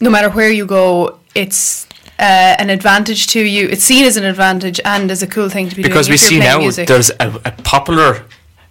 no 0.00 0.10
matter 0.10 0.30
where 0.30 0.50
you 0.50 0.66
go, 0.66 1.18
it's 1.34 1.86
uh, 2.18 2.56
an 2.58 2.70
advantage 2.70 3.26
to 3.28 3.44
you. 3.44 3.68
It's 3.68 3.84
seen 3.84 4.04
as 4.04 4.16
an 4.16 4.24
advantage 4.24 4.80
and 4.84 5.10
as 5.10 5.22
a 5.22 5.26
cool 5.26 5.48
thing 5.48 5.68
to 5.68 5.76
be 5.76 5.82
because 5.82 6.06
doing. 6.06 6.14
we 6.14 6.18
see 6.18 6.38
now 6.38 6.58
music. 6.58 6.88
there's 6.88 7.10
a, 7.20 7.40
a 7.44 7.52
popular 7.62 8.24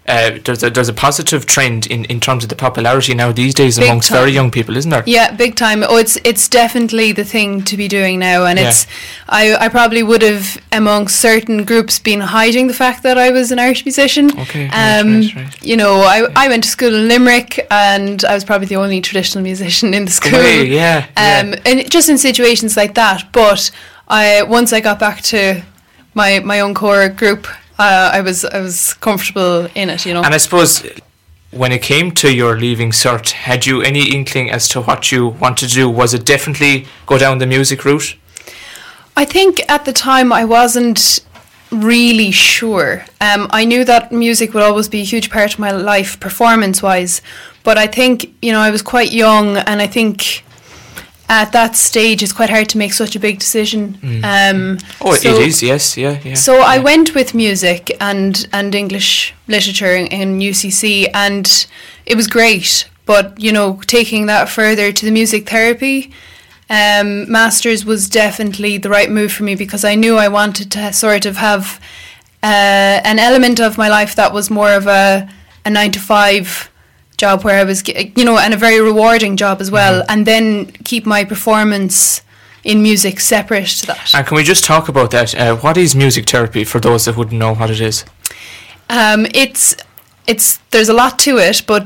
uh, 0.06 0.38
there's 0.44 0.62
a 0.64 0.70
there's 0.70 0.90
a 0.90 0.94
positive 0.94 1.46
trend 1.46 1.88
in, 1.88 2.04
in 2.06 2.20
terms 2.20 2.44
of 2.44 2.50
the 2.50 2.56
popularity 2.56 3.14
now 3.14 3.32
these 3.32 3.54
days 3.54 3.78
Big 3.80 3.88
amongst 3.88 4.10
very 4.12 4.32
young 4.32 4.52
people, 4.52 4.76
isn't 4.76 4.92
there? 4.92 5.04
Yeah, 5.06 5.34
big 5.34 5.56
time. 5.56 5.82
Oh, 5.88 5.96
it's 5.96 6.18
it's 6.26 6.50
definitely 6.50 7.14
the 7.14 7.24
thing 7.24 7.62
to 7.64 7.78
be 7.78 7.88
doing 7.88 8.20
now, 8.20 8.46
and 8.46 8.60
Yeah. 8.60 8.70
it's 8.70 8.86
I 9.30 9.56
I 9.56 9.70
probably 9.70 10.04
would 10.04 10.22
have 10.22 10.58
amongst 10.74 11.22
certain 11.22 11.64
groups 11.64 12.00
been 12.00 12.20
hiding 12.20 12.68
the 12.68 12.74
fact 12.74 13.04
that 13.04 13.18
I 13.18 13.32
was 13.32 13.52
an 13.52 13.60
Irish 13.60 13.86
musician. 13.86 14.38
Okay, 14.42 14.66
Um, 14.68 15.22
right, 15.22 15.36
right. 15.36 15.64
You 15.64 15.78
know, 15.78 16.02
I 16.02 16.28
I 16.36 16.50
went 16.50 16.64
to 16.66 16.70
school 16.70 16.94
in 16.94 17.08
Limerick, 17.08 17.66
and 17.72 18.26
I 18.26 18.34
was 18.34 18.44
probably 18.44 18.68
the 18.68 18.76
only 18.78 19.00
traditional 19.00 19.42
musician 19.44 19.94
in 19.94 20.04
the 20.06 20.12
school. 20.12 20.34
Way, 20.40 20.66
yeah, 20.68 21.06
yeah. 21.16 21.40
Um, 21.42 21.56
and 21.66 21.90
just 21.90 22.10
in 22.10 22.18
situations 22.18 22.76
like 22.76 22.94
that. 22.96 23.32
But 23.32 23.72
I 24.10 24.44
once 24.44 24.74
I 24.74 24.82
got 24.82 25.00
back 25.00 25.22
to 25.32 25.62
my 26.14 26.40
my 26.40 26.60
own 26.60 26.74
core 26.74 27.08
group, 27.08 27.48
uh, 27.80 28.12
I 28.14 28.22
was 28.22 28.46
I 28.46 28.60
was 28.60 28.94
comfortable 28.96 29.68
in 29.76 29.90
it. 29.90 30.06
You 30.06 30.14
know. 30.14 30.24
And 30.24 30.34
I 30.34 30.38
suppose 30.38 30.84
when 31.52 31.72
it 31.72 31.82
came 31.82 32.12
to 32.12 32.34
your 32.34 32.58
leaving 32.58 32.92
cert, 32.92 33.32
had 33.32 33.66
you 33.66 33.82
any 33.82 34.14
inkling 34.14 34.50
as 34.50 34.68
to 34.70 34.82
what 34.82 35.12
you 35.12 35.28
wanted 35.28 35.70
to 35.70 35.76
do? 35.76 35.90
Was 35.90 36.14
it 36.14 36.26
definitely 36.26 36.88
go 37.06 37.18
down 37.18 37.38
the 37.38 37.48
music 37.48 37.86
route? 37.86 38.16
I 39.16 39.26
think 39.26 39.62
at 39.70 39.86
the 39.86 39.94
time 39.94 40.34
I 40.34 40.46
wasn't 40.46 41.24
really 41.72 42.32
sure. 42.32 43.06
Um, 43.22 43.48
I 43.52 43.66
knew 43.66 43.84
that 43.86 44.12
music 44.12 44.54
would 44.54 44.64
always 44.64 44.88
be 44.88 45.02
a 45.02 45.04
huge 45.04 45.30
part 45.30 45.54
of 45.54 45.60
my 45.60 45.72
life, 45.72 46.20
performance 46.20 46.82
wise. 46.82 47.22
But 47.64 47.78
I 47.78 47.88
think, 47.88 48.34
you 48.42 48.52
know, 48.52 48.60
I 48.60 48.72
was 48.72 48.82
quite 48.82 49.12
young 49.12 49.58
and 49.58 49.82
I 49.82 49.88
think 49.88 50.44
at 51.42 51.52
that 51.52 51.76
stage 51.76 52.22
it's 52.24 52.34
quite 52.40 52.50
hard 52.50 52.70
to 52.70 52.78
make 52.78 52.94
such 52.94 53.16
a 53.16 53.20
big 53.20 53.40
decision. 53.40 53.82
Um, 54.24 54.78
Oh, 55.02 55.14
so- 55.16 55.30
it 55.30 55.48
is. 55.48 55.64
Yes, 55.64 55.98
yeah, 55.98 56.20
yeah. 56.24 56.36
so 56.36 56.54
I 56.76 56.78
went 56.80 57.14
with 57.16 57.34
music 57.34 57.84
and 58.00 58.48
and 58.52 58.76
English 58.76 59.34
literature 59.48 59.96
in, 59.96 60.08
in 60.08 60.40
UCC, 60.52 61.08
and 61.14 61.46
it 62.06 62.16
was 62.16 62.28
great. 62.28 62.88
But 63.06 63.26
you 63.46 63.52
know, 63.52 63.80
taking 63.88 64.28
that 64.28 64.48
further 64.50 64.92
to 64.94 65.06
the 65.06 65.12
music 65.12 65.50
therapy 65.50 66.12
um, 66.70 67.30
masters 67.32 67.84
was 67.86 68.08
definitely 68.10 68.78
the 68.80 68.90
right 68.90 69.10
move 69.12 69.32
for 69.32 69.44
me 69.44 69.56
because 69.56 69.84
I 69.92 69.96
knew 69.96 70.16
I 70.18 70.28
wanted 70.30 70.72
to 70.72 70.94
sort 70.94 71.26
of 71.26 71.36
have 71.38 71.80
uh, 72.42 73.00
an 73.12 73.20
element 73.20 73.60
of 73.60 73.78
my 73.78 73.90
life 73.90 74.16
that 74.16 74.32
was 74.34 74.50
more 74.50 74.72
of 74.78 74.88
a 74.88 75.28
a 75.66 75.70
nine 75.70 75.92
to 75.92 76.00
five 76.00 76.70
job 77.26 77.44
where 77.46 77.60
I 77.64 77.66
was, 77.72 77.80
you 78.20 78.26
know, 78.28 78.38
and 78.38 78.54
a 78.54 78.58
very 78.68 78.80
rewarding 78.92 79.34
job 79.44 79.62
as 79.64 79.70
well, 79.78 79.96
and 80.12 80.26
then 80.32 80.44
keep 80.90 81.04
my 81.06 81.22
performance 81.34 81.98
in 82.64 82.82
music 82.82 83.20
separate 83.20 83.72
to 83.80 83.86
that. 83.92 84.14
And 84.16 84.28
can 84.28 84.36
we 84.36 84.44
just 84.44 84.64
talk 84.64 84.90
about 84.90 85.10
that? 85.12 85.30
Uh, 85.36 85.56
what 85.66 85.76
is 85.78 85.96
music 85.96 86.24
therapy 86.30 86.64
for 86.66 86.80
those 86.80 87.02
that 87.06 87.16
wouldn't 87.18 87.40
know 87.44 87.54
what 87.60 87.70
it 87.70 87.82
is? 87.82 88.06
Um, 88.90 89.22
it's 89.44 89.76
it's 90.28 90.48
there's 90.72 90.90
a 90.90 90.98
lot 91.04 91.14
to 91.20 91.32
it, 91.38 91.58
but 91.68 91.84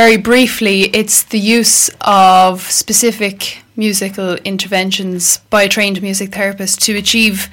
very 0.00 0.18
briefly, 0.30 0.78
it's 1.00 1.22
the 1.34 1.38
use 1.58 1.90
of 2.00 2.60
specific 2.84 3.36
musical 3.76 4.30
interventions 4.44 5.38
by 5.50 5.62
a 5.64 5.68
trained 5.68 6.00
music 6.02 6.34
therapist 6.34 6.80
to 6.86 6.92
achieve 6.96 7.48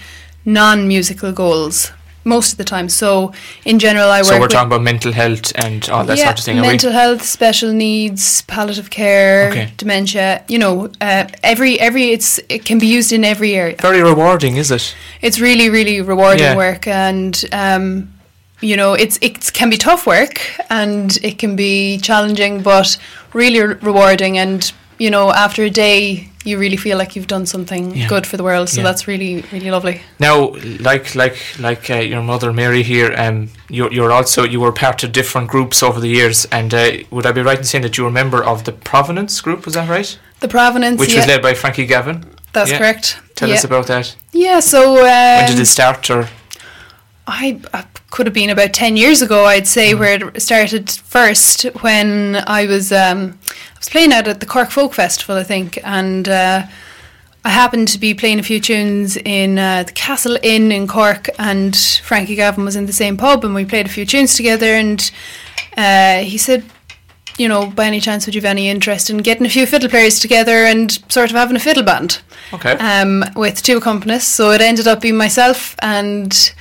non-musical 0.45 1.31
goals 1.31 1.91
most 2.23 2.51
of 2.51 2.57
the 2.57 2.63
time. 2.63 2.87
So, 2.89 3.33
in 3.65 3.79
general, 3.79 4.09
I 4.09 4.19
work. 4.19 4.25
So 4.27 4.39
we're 4.39 4.47
talking 4.47 4.67
about 4.67 4.81
mental 4.83 5.11
health 5.11 5.51
and 5.55 5.89
all 5.89 6.03
that 6.05 6.17
yeah, 6.17 6.25
sort 6.25 6.39
of 6.39 6.45
thing. 6.45 6.61
mental 6.61 6.91
health, 6.91 7.23
special 7.23 7.73
needs, 7.73 8.43
palliative 8.43 8.89
care, 8.89 9.49
Okay. 9.49 9.71
dementia. 9.77 10.43
You 10.47 10.59
know, 10.59 10.89
uh, 11.01 11.25
every 11.43 11.79
every 11.79 12.11
it's 12.11 12.39
it 12.49 12.63
can 12.65 12.77
be 12.79 12.87
used 12.87 13.11
in 13.11 13.23
every 13.25 13.55
area 13.55 13.75
Very 13.81 14.01
rewarding, 14.03 14.57
is 14.57 14.71
it? 14.71 14.95
it's 15.21 15.39
really 15.39 15.69
really 15.69 16.01
rewarding 16.01 16.45
Yeah. 16.45 16.55
work 16.55 16.87
and 16.87 17.43
um, 17.51 18.13
you 18.61 18.75
know 18.77 18.93
it's 18.93 19.17
it 19.21 19.51
can 19.53 19.69
be 19.69 19.77
tough 19.77 20.05
work 20.05 20.39
and 20.69 21.17
it 21.23 21.37
can 21.39 21.55
be 21.55 21.97
challenging 21.99 22.61
but 22.61 22.97
really 23.33 23.59
re- 23.61 23.75
rewarding 23.81 24.37
and 24.37 24.71
you 24.99 25.09
know 25.09 25.31
after 25.31 25.63
a 25.63 25.69
day 25.69 26.29
you 26.43 26.57
really 26.57 26.77
feel 26.77 26.97
like 26.97 27.15
you've 27.15 27.27
done 27.27 27.45
something 27.45 27.95
Yeah. 27.95 28.07
good 28.07 28.25
for 28.25 28.35
the 28.37 28.43
world 28.43 28.67
so 28.69 28.77
Yeah. 28.81 28.83
that's 28.87 29.07
really 29.07 29.43
really 29.51 29.69
lovely 29.71 30.01
Now, 30.19 30.55
like 30.79 31.13
like 31.15 31.37
like 31.59 31.89
uh, 31.89 31.95
your 32.11 32.21
mother 32.23 32.51
Mary 32.53 32.83
here, 32.83 33.13
um, 33.17 33.49
you're 33.69 33.91
you're 33.93 34.11
also 34.11 34.43
you 34.43 34.59
were 34.59 34.71
part 34.71 35.03
of 35.03 35.11
different 35.11 35.47
groups 35.49 35.83
over 35.83 35.99
the 35.99 36.09
years, 36.09 36.45
and 36.51 36.73
uh, 36.73 36.91
would 37.11 37.25
I 37.25 37.31
be 37.31 37.41
right 37.41 37.57
in 37.59 37.63
saying 37.63 37.83
that 37.83 37.97
you 37.97 38.03
were 38.05 38.09
a 38.09 38.13
member 38.23 38.43
of 38.43 38.63
the 38.63 38.71
Provenance 38.71 39.39
group? 39.41 39.65
Was 39.65 39.73
that 39.75 39.89
right? 39.89 40.17
the 40.39 40.47
provenance 40.47 40.99
Which 40.99 41.13
yeah, 41.13 41.19
was 41.19 41.27
led 41.27 41.41
by 41.43 41.53
Frankie 41.53 41.85
Gavin. 41.85 42.25
that's 42.53 42.71
correct 42.71 43.17
Tell 43.35 43.51
us 43.51 43.63
about 43.63 43.85
that. 43.87 44.15
yeah 44.33 44.59
so 44.59 44.79
um, 44.97 45.37
when 45.37 45.47
did 45.51 45.59
it 45.59 45.67
start? 45.67 46.09
Or 46.09 46.27
I, 47.31 47.61
I 47.73 47.85
could 48.09 48.27
have 48.27 48.33
been 48.33 48.49
about 48.49 48.73
10 48.73 48.97
years 48.97 49.21
ago, 49.21 49.45
I'd 49.45 49.67
say, 49.67 49.93
where 49.93 50.13
it 50.13 50.41
started 50.41 50.89
first 50.89 51.63
when 51.81 52.43
I 52.45 52.65
was 52.65 52.91
um, 52.91 53.39
I 53.49 53.77
was 53.79 53.89
playing 53.89 54.11
out 54.11 54.27
at 54.27 54.41
the 54.41 54.45
Cork 54.45 54.69
Folk 54.69 54.93
Festival, 54.93 55.37
I 55.37 55.43
think, 55.43 55.79
and 55.83 56.27
uh, 56.27 56.63
I 57.45 57.49
happened 57.49 57.87
to 57.87 57.99
be 57.99 58.13
playing 58.13 58.39
a 58.39 58.43
few 58.43 58.59
tunes 58.59 59.15
in 59.17 59.57
uh, 59.57 59.83
the 59.83 59.93
Castle 59.93 60.37
Inn 60.43 60.71
in 60.73 60.87
Cork, 60.87 61.29
and 61.39 61.75
Frankie 62.03 62.35
Gavin 62.35 62.65
was 62.65 62.75
in 62.75 62.85
the 62.85 62.93
same 62.93 63.15
pub, 63.15 63.45
and 63.45 63.55
we 63.55 63.63
played 63.63 63.85
a 63.85 63.89
few 63.89 64.05
tunes 64.05 64.35
together, 64.35 64.73
and 64.73 65.09
uh, 65.77 66.17
he 66.17 66.37
said, 66.37 66.65
you 67.37 67.47
know, 67.47 67.65
by 67.65 67.85
any 67.85 68.01
chance 68.01 68.25
would 68.25 68.35
you 68.35 68.41
have 68.41 68.49
any 68.49 68.69
interest 68.69 69.09
in 69.09 69.17
getting 69.19 69.45
a 69.45 69.49
few 69.49 69.65
fiddle 69.65 69.89
players 69.89 70.19
together 70.19 70.65
and 70.65 70.99
sort 71.09 71.29
of 71.29 71.37
having 71.37 71.55
a 71.55 71.59
fiddle 71.59 71.83
band? 71.83 72.21
okay, 72.53 72.73
um, 72.73 73.23
with 73.37 73.63
two 73.63 73.79
accompanists. 73.79 74.23
So 74.23 74.51
it 74.51 74.59
ended 74.59 74.85
up 74.85 74.99
being 74.99 75.15
myself 75.15 75.75
and 75.81 76.53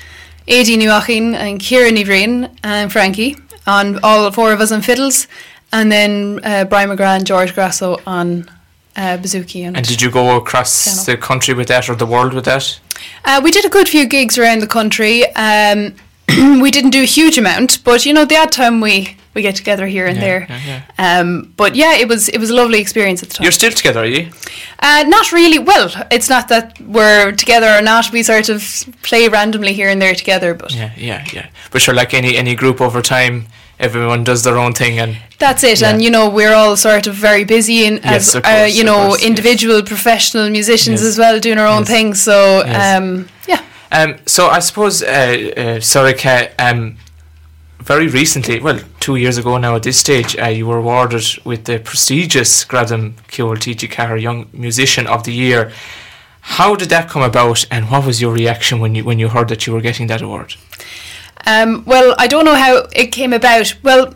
Adi 0.51 0.77
Nuachin 0.77 1.35
and 1.35 1.61
Kieran 1.61 1.95
Ivrain 1.95 2.51
and 2.65 2.91
Frankie 2.91 3.37
on 3.67 4.01
all 4.03 4.31
four 4.33 4.53
of 4.53 4.61
us 4.61 4.73
on 4.73 4.83
fiddles, 4.83 5.29
and 5.73 5.93
then 5.93 6.41
uh, 6.43 6.65
Brian 6.65 6.91
McGrath 6.91 7.19
and 7.19 7.27
George 7.27 7.55
Grasso 7.55 7.99
on 8.07 8.51
uh. 8.97 9.17
And, 9.65 9.77
and 9.77 9.87
did 9.87 10.03
you 10.03 10.11
go 10.11 10.37
across 10.37 10.85
Piano. 10.85 11.03
the 11.03 11.17
country 11.17 11.55
with 11.55 11.69
that 11.69 11.89
or 11.89 11.95
the 11.95 12.07
world 12.07 12.35
with 12.35 12.45
that? 12.47 12.81
uh, 13.25 13.41
we 13.43 13.51
did 13.51 13.65
a 13.65 13.69
good 13.69 13.89
few 13.89 14.07
gigs 14.07 14.39
around 14.39 14.61
the 14.61 14.67
country. 14.67 15.25
Um, 15.35 15.95
we 16.61 16.71
didn't 16.71 16.91
do 16.91 17.03
a 17.03 17.07
huge 17.07 17.39
amount, 17.39 17.83
but 17.85 18.05
you 18.05 18.13
know, 18.13 18.25
the 18.25 18.37
odd 18.37 18.53
time 18.53 18.81
we, 18.81 19.17
we 19.35 19.43
get 19.43 19.55
together 19.57 19.87
here 19.87 20.07
and 20.07 20.17
Yeah, 20.17 20.25
there. 20.25 20.47
yeah, 20.67 20.81
Um, 21.21 21.53
but 21.57 21.75
yeah, 21.77 21.95
it 21.95 22.09
was 22.09 22.29
it 22.29 22.39
was 22.39 22.51
a 22.51 22.55
lovely 22.55 22.81
experience 22.81 23.23
at 23.23 23.29
the 23.29 23.35
time. 23.37 23.45
You're 23.45 23.53
still 23.53 23.73
together, 23.73 24.01
are 24.01 24.07
you? 24.07 24.29
Uh, 24.81 25.05
not 25.07 25.31
really. 25.33 25.59
Well, 25.59 25.91
it's 26.11 26.29
not 26.29 26.49
that 26.49 26.81
we're 26.81 27.33
together 27.33 27.69
or 27.79 27.83
not. 27.83 28.11
We 28.13 28.23
sort 28.23 28.49
of 28.49 28.63
play 29.03 29.29
randomly 29.29 29.73
here 29.73 29.89
and 29.89 30.01
there 30.01 30.15
together, 30.15 30.55
but 30.55 30.73
Yeah, 30.75 30.91
yeah, 30.97 31.25
yeah. 31.33 31.47
But 31.71 31.81
sure, 31.83 31.95
like 31.95 32.13
any 32.15 32.37
any 32.37 32.55
group 32.57 32.81
over 32.81 33.03
time, 33.03 33.47
everyone 33.79 34.25
does 34.25 34.43
their 34.43 34.57
own 34.59 34.73
thing, 34.73 34.99
and 34.99 35.17
that's 35.39 35.63
it. 35.63 35.81
Yeah. 35.81 35.91
And 35.91 36.03
you 36.03 36.11
know, 36.11 36.29
we're 36.29 36.55
all 36.55 36.77
sort 36.77 37.07
of 37.07 37.15
very 37.15 37.45
busy 37.45 37.87
and 37.87 38.01
Yes, 38.05 38.29
as 38.29 38.35
of 38.35 38.45
uh, 38.45 38.67
you 38.79 38.85
know, 38.85 39.09
course, 39.09 39.21
yes. 39.21 39.29
individual 39.31 39.83
professional 39.83 40.51
musicians 40.51 41.01
Yes. 41.01 41.09
as 41.11 41.19
well, 41.19 41.39
doing 41.41 41.59
our 41.59 41.67
own 41.69 41.83
Yes. 41.83 41.89
thing. 41.89 42.15
So 42.15 42.65
Yes. 42.67 42.97
um, 42.99 43.29
yeah. 43.47 43.61
Um, 43.93 44.15
so 44.27 44.49
I 44.49 44.61
suppose, 44.61 45.03
uh, 45.03 45.07
uh, 45.09 45.81
Sorcha, 45.81 46.51
um, 46.59 46.97
very 47.81 48.09
recently, 48.09 48.61
well, 48.61 48.81
two 49.01 49.17
years 49.17 49.39
ago 49.39 49.57
now 49.59 49.77
at 49.77 49.83
this 49.83 49.99
stage, 49.99 50.37
uh, 50.39 50.47
you 50.47 50.67
were 50.67 50.79
awarded 50.79 51.25
with 51.45 51.65
the 51.65 51.79
prestigious 51.79 52.65
Gradam 52.65 53.15
TG4 53.29 54.21
Young 54.21 54.49
Musician 54.53 55.07
of 55.07 55.25
the 55.25 55.33
Year. 55.33 55.73
How 56.43 56.75
did 56.75 56.89
that 56.91 57.09
come 57.09 57.23
about, 57.23 57.67
and 57.71 57.91
what 57.91 58.07
was 58.07 58.21
your 58.21 58.33
reaction 58.33 58.81
when 58.81 58.95
you 58.95 59.05
when 59.05 59.19
you 59.19 59.29
heard 59.29 59.49
that 59.49 59.67
you 59.67 59.73
were 59.73 59.81
getting 59.81 60.07
that 60.09 60.23
award? 60.23 60.55
Um, 61.47 61.85
well, 61.87 62.15
I 62.19 62.27
don't 62.27 62.45
know 62.45 62.55
how 62.55 62.87
it 62.93 63.13
came 63.13 63.33
about. 63.33 63.75
Well, 63.83 64.15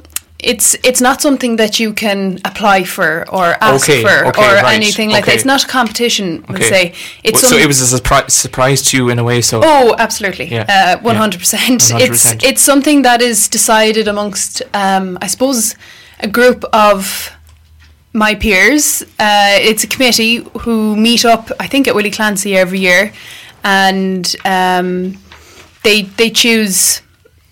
it's 0.53 0.75
it's 0.89 1.01
not 1.01 1.21
something 1.23 1.57
that 1.57 1.79
you 1.81 1.93
can 1.95 2.39
apply 2.45 2.85
for 2.85 3.25
or 3.31 3.45
ask 3.61 3.89
Okay, 3.89 4.03
for 4.03 4.27
okay, 4.29 4.43
or 4.43 4.55
right, 4.63 4.75
anything 4.83 5.11
like 5.11 5.25
that. 5.27 5.35
It's 5.35 5.45
not 5.45 5.65
a 5.65 5.67
competition. 5.79 6.45
We'll 6.49 6.59
Okay. 6.59 6.71
say 6.75 6.93
it's 7.23 7.41
so 7.41 7.57
it 7.57 7.67
was 7.67 7.81
a 7.81 7.99
surpri- 8.01 8.31
surprise 8.31 8.81
to 8.89 8.97
you 8.99 9.11
in 9.13 9.19
a 9.19 9.25
way. 9.25 9.41
So 9.43 9.61
Oh, 9.65 9.95
absolutely. 9.99 10.47
Yeah, 10.51 10.65
Uh, 10.69 11.03
100%. 11.03 11.81
It's 12.07 12.25
it's 12.51 12.63
something 12.63 13.03
that 13.03 13.21
is 13.23 13.49
decided 13.49 14.09
amongst 14.09 14.63
um, 14.75 15.19
I 15.25 15.27
suppose 15.29 15.75
a 16.21 16.29
group 16.29 16.65
of 16.73 17.31
my 18.13 18.35
peers. 18.35 19.03
Uh, 19.19 19.57
it's 19.71 19.83
a 19.85 19.89
committee 19.89 20.37
who 20.65 20.95
meet 20.97 21.25
up 21.25 21.51
I 21.65 21.67
think 21.67 21.89
at 21.89 21.95
Willie 21.95 22.11
Clancy 22.19 22.57
every 22.57 22.79
year 22.81 23.13
and 23.65 24.25
um, 24.45 25.17
they 25.83 26.03
they 26.19 26.31
choose 26.31 27.01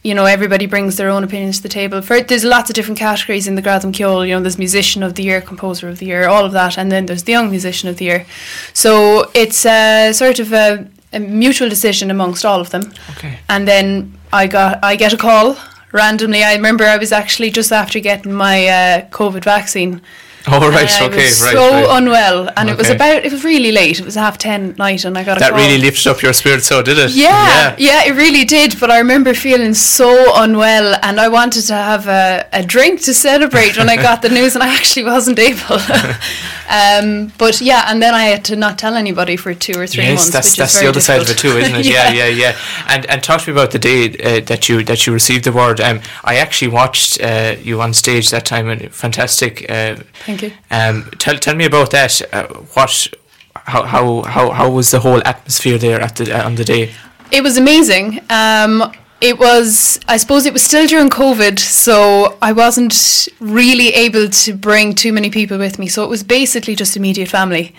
you 0.03 0.15
know, 0.15 0.25
everybody 0.25 0.67
brings 0.67 0.97
their 0.97 1.09
own 1.09 1.23
opinions 1.23 1.59
to 1.59 1.63
the 1.63 1.69
table. 1.69 2.03
For 2.03 2.21
there's 2.21 2.45
lots 2.45 2.69
of 2.69 2.75
different 2.75 2.99
categories 2.99 3.47
in 3.47 3.55
the 3.55 3.63
Gradam 3.63 3.93
Ceoil. 3.93 4.27
You 4.27 4.35
know, 4.35 4.41
there's 4.41 4.59
musician 4.59 5.03
of 5.03 5.15
the 5.15 5.23
year, 5.23 5.41
composer 5.41 5.89
of 5.89 5.99
the 5.99 6.07
year, 6.07 6.29
all 6.29 6.45
of 6.45 6.53
that, 6.53 6.77
and 6.77 6.91
then 6.91 7.07
there's 7.07 7.23
the 7.23 7.33
young 7.33 7.51
musician 7.51 7.89
of 7.89 7.99
the 7.99 8.07
year. 8.07 8.27
So 8.73 9.31
it's 9.33 9.65
a 9.65 10.13
sort 10.13 10.41
of 10.41 10.53
a, 10.53 10.89
a 11.13 11.21
mutual 11.21 11.69
decision 11.69 12.11
amongst 12.11 12.45
all 12.45 12.61
of 12.61 12.71
them. 12.71 12.93
okay, 13.11 13.39
And 13.49 13.69
then 13.69 14.19
I 14.33 14.49
got 14.49 14.83
I 14.83 14.97
get 14.97 15.13
a 15.13 15.17
call 15.17 15.57
randomly. 15.93 16.43
I 16.43 16.55
remember 16.55 16.85
I 16.85 16.97
was 16.97 17.13
actually 17.13 17.51
just 17.51 17.71
after 17.71 18.01
getting 18.01 18.33
my 18.33 18.67
uh, 18.67 19.09
COVID 19.11 19.45
vaccine, 19.45 20.01
Oh, 20.49 20.59
right, 20.71 20.91
okay, 21.03 21.17
right, 21.17 21.29
So 21.31 21.71
right. 21.71 21.99
unwell, 21.99 22.51
and 22.57 22.69
it 22.69 22.77
was 22.77 22.91
about. 22.91 23.25
It 23.25 23.31
was 23.33 23.45
really 23.45 23.71
late. 23.71 24.01
It 24.01 24.05
was 24.05 24.17
half 24.17 24.39
ten 24.39 24.71
at 24.71 24.79
night, 24.79 25.05
and 25.05 25.17
I 25.17 25.23
got 25.25 25.37
a 25.37 25.41
That 25.41 25.51
call. 25.51 25.61
really 25.61 25.79
lifted 25.79 26.09
up 26.11 26.21
your 26.21 26.33
spirit, 26.33 26.63
so 26.65 26.83
did 26.83 26.99
it? 26.99 27.13
Yeah, 27.13 27.77
yeah, 27.79 28.05
it 28.05 28.15
really 28.17 28.45
did. 28.45 28.79
But 28.81 28.91
I 28.91 28.99
remember 28.99 29.35
feeling 29.35 29.73
so 29.75 30.33
unwell, 30.35 30.97
and 31.03 31.21
I 31.21 31.29
wanted 31.29 31.63
to 31.69 31.75
have 31.75 32.09
a, 32.09 32.47
a 32.53 32.63
drink 32.65 33.03
to 33.03 33.15
celebrate 33.15 33.77
when 33.79 33.89
I 33.89 33.97
got 33.97 34.23
the 34.23 34.31
news, 34.31 34.55
and 34.57 34.65
I 34.65 34.75
actually 34.75 35.05
wasn't 35.05 35.39
able. 35.39 35.79
um, 36.69 37.33
but 37.39 37.61
yeah, 37.61 37.85
and 37.89 38.03
then 38.03 38.15
I 38.15 38.25
had 38.25 38.45
to 38.47 38.57
not 38.57 38.79
tell 38.79 38.95
anybody 38.95 39.37
for 39.37 39.55
two 39.55 39.79
or 39.79 39.87
three 39.87 40.05
Yes, 40.05 40.19
months. 40.19 40.31
that's 40.33 40.57
that's 40.57 40.81
the 40.81 40.89
other 40.89 41.01
side 41.01 41.21
of 41.23 41.31
it 41.31 41.39
too, 41.39 41.57
isn't 41.59 41.75
it? 41.77 41.87
yeah, 41.93 42.11
yeah, 42.13 42.27
yeah. 42.27 42.57
And 42.89 43.07
and 43.07 43.23
talk 43.23 43.43
to 43.43 43.51
me 43.51 43.59
about 43.59 43.71
the 43.71 43.79
day 43.79 44.11
uh, 44.19 44.41
that 44.47 44.69
you 44.69 44.83
that 44.85 45.07
you 45.07 45.13
received 45.13 45.45
the 45.45 45.51
award. 45.51 45.81
Um, 45.81 46.01
I 46.25 46.37
actually 46.37 46.69
watched 46.73 47.21
uh, 47.21 47.57
you 47.63 47.81
on 47.81 47.93
stage 47.95 48.31
that 48.31 48.45
time, 48.45 48.69
and 48.69 48.93
fantastic. 48.93 49.71
Uh, 49.71 49.97
Thank 50.37 50.43
you. 50.43 50.53
Um, 50.71 51.11
tell 51.19 51.37
tell 51.37 51.55
me 51.55 51.65
about 51.65 51.91
that. 51.91 52.23
Uh, 52.33 52.47
what, 52.75 53.09
how 53.55 53.83
how 53.85 54.23
how 54.23 54.51
how 54.51 54.71
was 54.71 54.91
the 54.91 55.01
whole 55.01 55.23
atmosphere 55.25 55.79
there 55.79 56.01
at 56.01 56.17
the 56.17 56.33
uh, 56.33 56.47
on 56.47 56.55
the 56.55 56.65
day? 56.65 56.93
It 57.31 57.43
was 57.43 57.57
amazing. 57.57 58.21
Um, 58.31 58.93
it 59.23 59.39
was, 59.39 60.01
I 60.09 60.17
suppose, 60.17 60.47
it 60.47 60.53
was 60.53 60.65
still 60.65 60.85
during 60.89 61.09
COVID, 61.09 61.61
so 61.61 62.37
I 62.43 62.53
wasn't 62.53 63.29
really 63.39 63.91
able 63.91 64.29
to 64.29 64.53
bring 64.53 64.97
too 64.97 65.13
many 65.13 65.31
people 65.31 65.59
with 65.59 65.79
me. 65.79 65.87
So 65.87 66.03
it 66.03 66.11
was 66.11 66.25
basically 66.25 66.75
just 66.75 66.97
immediate 66.97 67.29
family. 67.29 67.73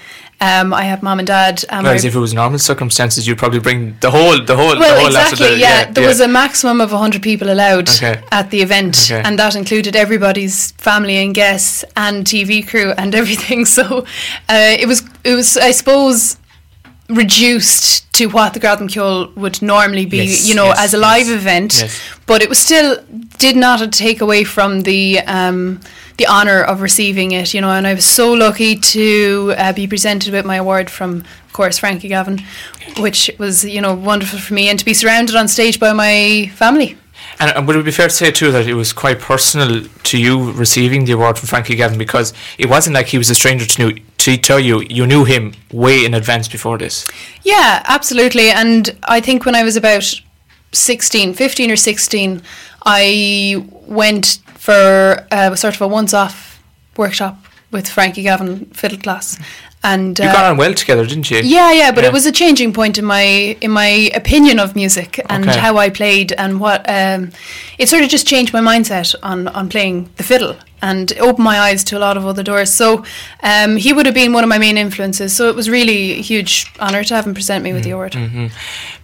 Um, 0.43 0.73
I 0.73 0.83
have 0.83 1.01
mom 1.01 1.19
and 1.19 1.27
dad. 1.27 1.63
And 1.69 1.85
Whereas 1.85 2.03
if 2.03 2.15
it 2.15 2.19
was 2.19 2.33
normal 2.33 2.59
circumstances, 2.59 3.25
you'd 3.25 3.37
probably 3.37 3.59
bring 3.59 3.95
the 4.01 4.11
whole 4.11 4.43
the 4.43 4.55
whole 4.57 4.73
the 4.73 4.79
well, 4.79 4.97
whole 4.97 5.07
exactly. 5.07 5.47
the, 5.47 5.57
yeah, 5.57 5.89
there 5.89 6.07
was 6.07 6.19
a 6.19 6.27
maximum 6.27 6.81
of 6.81 6.91
100 6.91 7.21
people 7.21 7.49
allowed 7.49 7.87
Okay. 7.89 8.21
at 8.31 8.49
the 8.49 8.61
event, 8.61 8.93
Okay. 9.05 9.21
and 9.25 9.39
that 9.39 9.55
included 9.55 9.95
everybody's 9.95 10.71
family 10.73 11.17
and 11.23 11.33
guests 11.33 11.85
and 11.95 12.25
TV 12.25 12.67
crew 12.67 12.91
and 12.97 13.15
everything. 13.21 13.65
So 13.65 13.83
uh, 14.49 14.75
it 14.83 14.87
was, 14.87 15.01
it 15.23 15.35
was, 15.35 15.55
I 15.55 15.71
suppose, 15.71 16.37
reduced 17.09 18.11
to 18.13 18.27
what 18.27 18.53
the 18.53 18.59
Gradam 18.59 18.89
Ceoil 18.89 19.33
would 19.35 19.61
normally 19.61 20.05
be, 20.05 20.17
Yes, 20.25 20.47
you 20.47 20.55
know, 20.55 20.65
yes, 20.65 20.79
as 20.79 20.93
a 20.93 20.97
live 20.97 21.27
yes, 21.27 21.41
event. 21.41 22.01
But 22.25 22.41
it 22.41 22.49
was 22.49 22.59
still 22.59 23.01
did 23.37 23.55
not 23.55 23.91
take 23.93 24.21
away 24.21 24.43
from 24.43 24.81
the 24.81 25.19
um, 25.21 25.79
the 26.17 26.27
honour 26.27 26.61
of 26.61 26.81
receiving 26.81 27.31
it, 27.31 27.53
you 27.53 27.61
know. 27.61 27.69
And 27.69 27.87
I 27.87 27.93
was 27.93 28.05
so 28.05 28.33
lucky 28.33 28.75
to 28.75 29.53
uh, 29.57 29.73
be 29.73 29.87
presented 29.87 30.33
with 30.33 30.45
my 30.45 30.57
award 30.57 30.89
from, 30.89 31.23
of 31.45 31.53
course, 31.53 31.77
Frankie 31.77 32.07
Gavin, 32.07 32.41
which 32.99 33.31
was 33.39 33.63
you 33.65 33.81
know 33.81 33.93
wonderful 33.93 34.39
for 34.39 34.53
me, 34.53 34.69
and 34.69 34.79
to 34.79 34.85
be 34.85 34.93
surrounded 34.93 35.35
on 35.35 35.47
stage 35.47 35.79
by 35.79 35.93
my 35.93 36.51
family. 36.55 36.97
And, 37.39 37.51
and 37.55 37.67
would 37.67 37.75
it 37.75 37.85
be 37.85 37.91
fair 37.91 38.07
to 38.07 38.13
say 38.13 38.31
too 38.31 38.51
that 38.51 38.67
it 38.67 38.73
was 38.73 38.93
quite 38.93 39.19
personal 39.19 39.83
to 39.85 40.17
you 40.17 40.51
receiving 40.51 41.05
the 41.05 41.13
award 41.13 41.37
from 41.37 41.47
Frankie 41.47 41.75
Gavin 41.75 41.97
because 41.97 42.33
it 42.57 42.69
wasn't 42.69 42.95
like 42.95 43.07
he 43.07 43.17
was 43.17 43.29
a 43.29 43.35
stranger 43.35 43.65
to, 43.65 43.85
knew, 43.85 43.99
to 44.19 44.37
tell 44.37 44.59
you 44.59 44.81
you 44.81 45.07
knew 45.07 45.25
him 45.25 45.53
way 45.71 46.05
in 46.05 46.13
advance 46.13 46.47
before 46.47 46.77
this. 46.77 47.07
Yeah, 47.43 47.81
absolutely. 47.87 48.49
And 48.49 48.95
I 49.03 49.19
think 49.19 49.45
when 49.45 49.55
I 49.55 49.63
was 49.63 49.75
about 49.75 50.13
16, 50.73 51.33
15 51.33 51.71
or 51.71 51.75
16, 51.75 52.41
I 52.85 53.65
went 53.87 54.39
for 54.55 55.25
a 55.31 55.55
sort 55.57 55.75
of 55.75 55.81
a 55.81 55.87
once 55.87 56.13
off 56.13 56.61
workshop 56.97 57.37
with 57.71 57.87
Frankie 57.89 58.23
Gavin 58.23 58.65
fiddle 58.67 58.97
class. 58.99 59.37
And 59.85 60.17
You 60.17 60.25
uh, 60.29 60.31
got 60.33 60.45
on 60.51 60.55
well 60.57 60.73
together, 60.73 61.05
didn't 61.05 61.29
you? 61.29 61.39
yeah, 61.43 61.73
yeah, 61.73 61.91
but 61.91 62.03
Yeah. 62.03 62.09
it 62.09 62.13
was 62.13 62.25
a 62.25 62.31
changing 62.31 62.71
point 62.71 62.97
in 62.97 63.03
my 63.03 63.57
in 63.59 63.71
my 63.71 64.09
opinion 64.15 64.59
of 64.59 64.75
music 64.75 65.19
and 65.29 65.43
Okay. 65.49 65.59
how 65.59 65.75
I 65.77 65.89
played 65.89 66.31
and 66.37 66.59
what 66.61 66.85
um, 66.87 67.31
it 67.77 67.89
sort 67.89 68.01
of 68.03 68.09
just 68.09 68.25
changed 68.25 68.53
my 68.53 68.61
mindset 68.61 69.13
on 69.21 69.49
on 69.49 69.67
playing 69.67 70.09
the 70.15 70.23
fiddle 70.23 70.55
and 70.81 71.11
opened 71.19 71.43
my 71.43 71.59
eyes 71.59 71.83
to 71.85 71.97
a 71.97 71.99
lot 71.99 72.15
of 72.17 72.25
other 72.25 72.43
doors. 72.43 72.69
So 72.73 73.03
um, 73.41 73.75
he 73.77 73.91
would 73.93 74.05
have 74.05 74.15
been 74.15 74.31
one 74.33 74.43
of 74.43 74.49
my 74.49 74.57
main 74.57 74.77
influences. 74.77 75.35
So 75.35 75.49
it 75.49 75.55
was 75.55 75.67
really 75.69 76.11
a 76.19 76.21
huge 76.21 76.65
honour 76.79 77.03
to 77.03 77.15
have 77.15 77.25
him 77.27 77.33
present 77.33 77.63
me 77.63 77.73
with 77.73 77.83
the 77.83 77.91
award. 77.91 78.15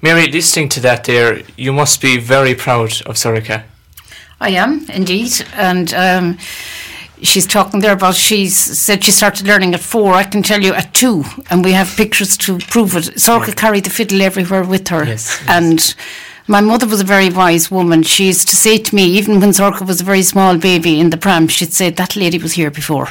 Mary, 0.01 0.27
listening 0.27 0.69
to 0.69 0.79
that 0.81 1.03
there, 1.03 1.41
you 1.57 1.73
must 1.73 2.01
be 2.01 2.17
very 2.17 2.55
proud 2.55 2.91
of 3.05 3.15
Sorcha. 3.15 3.63
I 4.41 4.49
am 4.51 4.85
indeed, 4.89 5.31
and 5.53 5.93
um, 5.93 6.37
she's 7.21 7.45
talking 7.45 7.81
there 7.81 7.93
about 7.93 8.15
she's 8.15 8.55
said 8.55 9.03
she 9.03 9.11
started 9.11 9.47
learning 9.47 9.73
at 9.73 9.81
four. 9.81 10.13
I 10.13 10.23
can 10.23 10.43
tell 10.43 10.61
you 10.61 10.73
at 10.73 10.93
two, 10.93 11.23
and 11.49 11.63
we 11.65 11.73
have 11.73 11.93
pictures 11.97 12.37
to 12.37 12.57
prove 12.59 12.95
it. 12.95 13.15
Sorcha 13.15 13.55
carried 13.55 13.83
the 13.83 13.89
fiddle 13.89 14.21
everywhere 14.21 14.63
with 14.63 14.87
her, 14.89 15.03
Yes, 15.05 15.39
yes. 15.41 15.49
and. 15.49 15.95
My 16.49 16.61
mother 16.61 16.87
was 16.87 16.99
a 16.99 17.03
very 17.03 17.29
wise 17.29 17.69
woman. 17.69 18.01
She 18.01 18.25
used 18.25 18.49
to 18.49 18.55
say 18.55 18.79
to 18.79 18.95
me, 18.95 19.03
even 19.03 19.39
when 19.39 19.51
Sorcha 19.51 19.85
was 19.85 20.01
a 20.01 20.03
very 20.03 20.23
small 20.23 20.57
baby 20.57 20.99
in 20.99 21.11
the 21.11 21.17
pram, 21.17 21.47
she'd 21.47 21.73
say, 21.73 21.91
That 21.91 22.15
lady 22.15 22.39
was 22.39 22.53
here 22.53 22.71
before. 22.71 23.09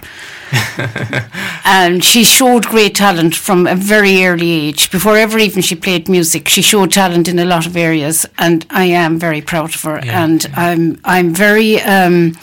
and 1.64 2.02
she 2.02 2.24
showed 2.24 2.66
great 2.66 2.96
talent 2.96 3.36
from 3.36 3.68
a 3.68 3.76
very 3.76 4.26
early 4.26 4.50
age. 4.50 4.90
Before 4.90 5.16
ever 5.16 5.38
even 5.38 5.62
she 5.62 5.76
played 5.76 6.08
music, 6.08 6.48
she 6.48 6.62
showed 6.62 6.90
talent 6.90 7.28
in 7.28 7.38
a 7.38 7.44
lot 7.44 7.64
of 7.64 7.76
areas, 7.76 8.26
and 8.38 8.66
I 8.70 8.86
am 8.86 9.20
very 9.20 9.40
proud 9.40 9.72
of 9.72 9.82
her. 9.82 10.00
Yeah. 10.04 10.24
And 10.24 10.44
I'm 10.56 11.00
I'm 11.04 11.32
very 11.32 11.80
um, 11.82 12.36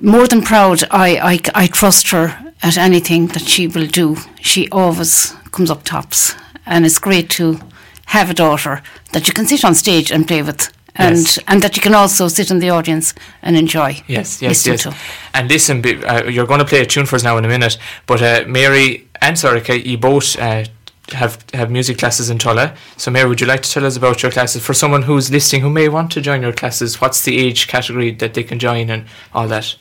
more 0.00 0.26
than 0.26 0.40
proud. 0.40 0.84
I, 0.90 1.18
I 1.32 1.64
I 1.64 1.66
trust 1.66 2.08
her 2.12 2.34
at 2.62 2.78
anything 2.78 3.26
that 3.34 3.42
she 3.42 3.66
will 3.66 3.88
do. 3.88 4.16
She 4.40 4.70
always 4.70 5.34
comes 5.50 5.70
up 5.70 5.82
tops, 5.82 6.34
and 6.64 6.86
it's 6.86 6.98
great 6.98 7.28
to 7.36 7.60
have 8.06 8.30
a 8.30 8.34
daughter 8.34 8.82
that 9.12 9.26
you 9.26 9.32
can 9.34 9.46
sit 9.46 9.64
on 9.64 9.74
stage 9.74 10.10
and 10.12 10.26
play 10.26 10.42
with. 10.42 10.72
And 10.96 11.16
Yes. 11.16 11.38
and 11.48 11.60
that 11.62 11.74
you 11.76 11.82
can 11.82 11.94
also 11.94 12.28
sit 12.28 12.50
in 12.50 12.60
the 12.60 12.70
audience 12.70 13.14
and 13.42 13.56
enjoy. 13.56 14.00
Yes, 14.06 14.40
yes, 14.40 14.64
yes. 14.64 14.82
to. 14.82 14.94
And 15.32 15.48
listen, 15.50 15.82
uh, 15.84 16.22
you're 16.30 16.46
going 16.46 16.60
to 16.60 16.64
play 16.64 16.82
a 16.82 16.86
tune 16.86 17.04
for 17.06 17.16
us 17.16 17.24
now 17.24 17.36
in 17.36 17.44
a 17.44 17.48
minute, 17.48 17.78
but 18.06 18.22
uh, 18.22 18.44
Mary 18.46 19.08
and 19.20 19.36
Sorcha, 19.36 19.84
you 19.84 19.98
both 19.98 20.38
uh, 20.38 20.64
have 21.12 21.44
have 21.52 21.68
music 21.72 21.98
classes 21.98 22.30
in 22.30 22.38
Tulla. 22.38 22.76
So, 22.96 23.10
Mary, 23.10 23.28
would 23.28 23.40
you 23.40 23.48
like 23.48 23.62
to 23.62 23.70
tell 23.70 23.84
us 23.84 23.96
about 23.96 24.22
your 24.22 24.30
classes 24.30 24.62
for 24.64 24.72
someone 24.72 25.02
who's 25.02 25.30
listening 25.32 25.62
who 25.62 25.70
may 25.70 25.88
want 25.88 26.12
to 26.12 26.20
join 26.20 26.42
your 26.42 26.52
classes? 26.52 27.00
What's 27.00 27.22
the 27.22 27.38
age 27.38 27.66
category 27.66 28.12
that 28.12 28.34
they 28.34 28.44
can 28.44 28.60
join 28.60 28.88
and 28.88 29.06
all 29.32 29.48
that? 29.48 29.74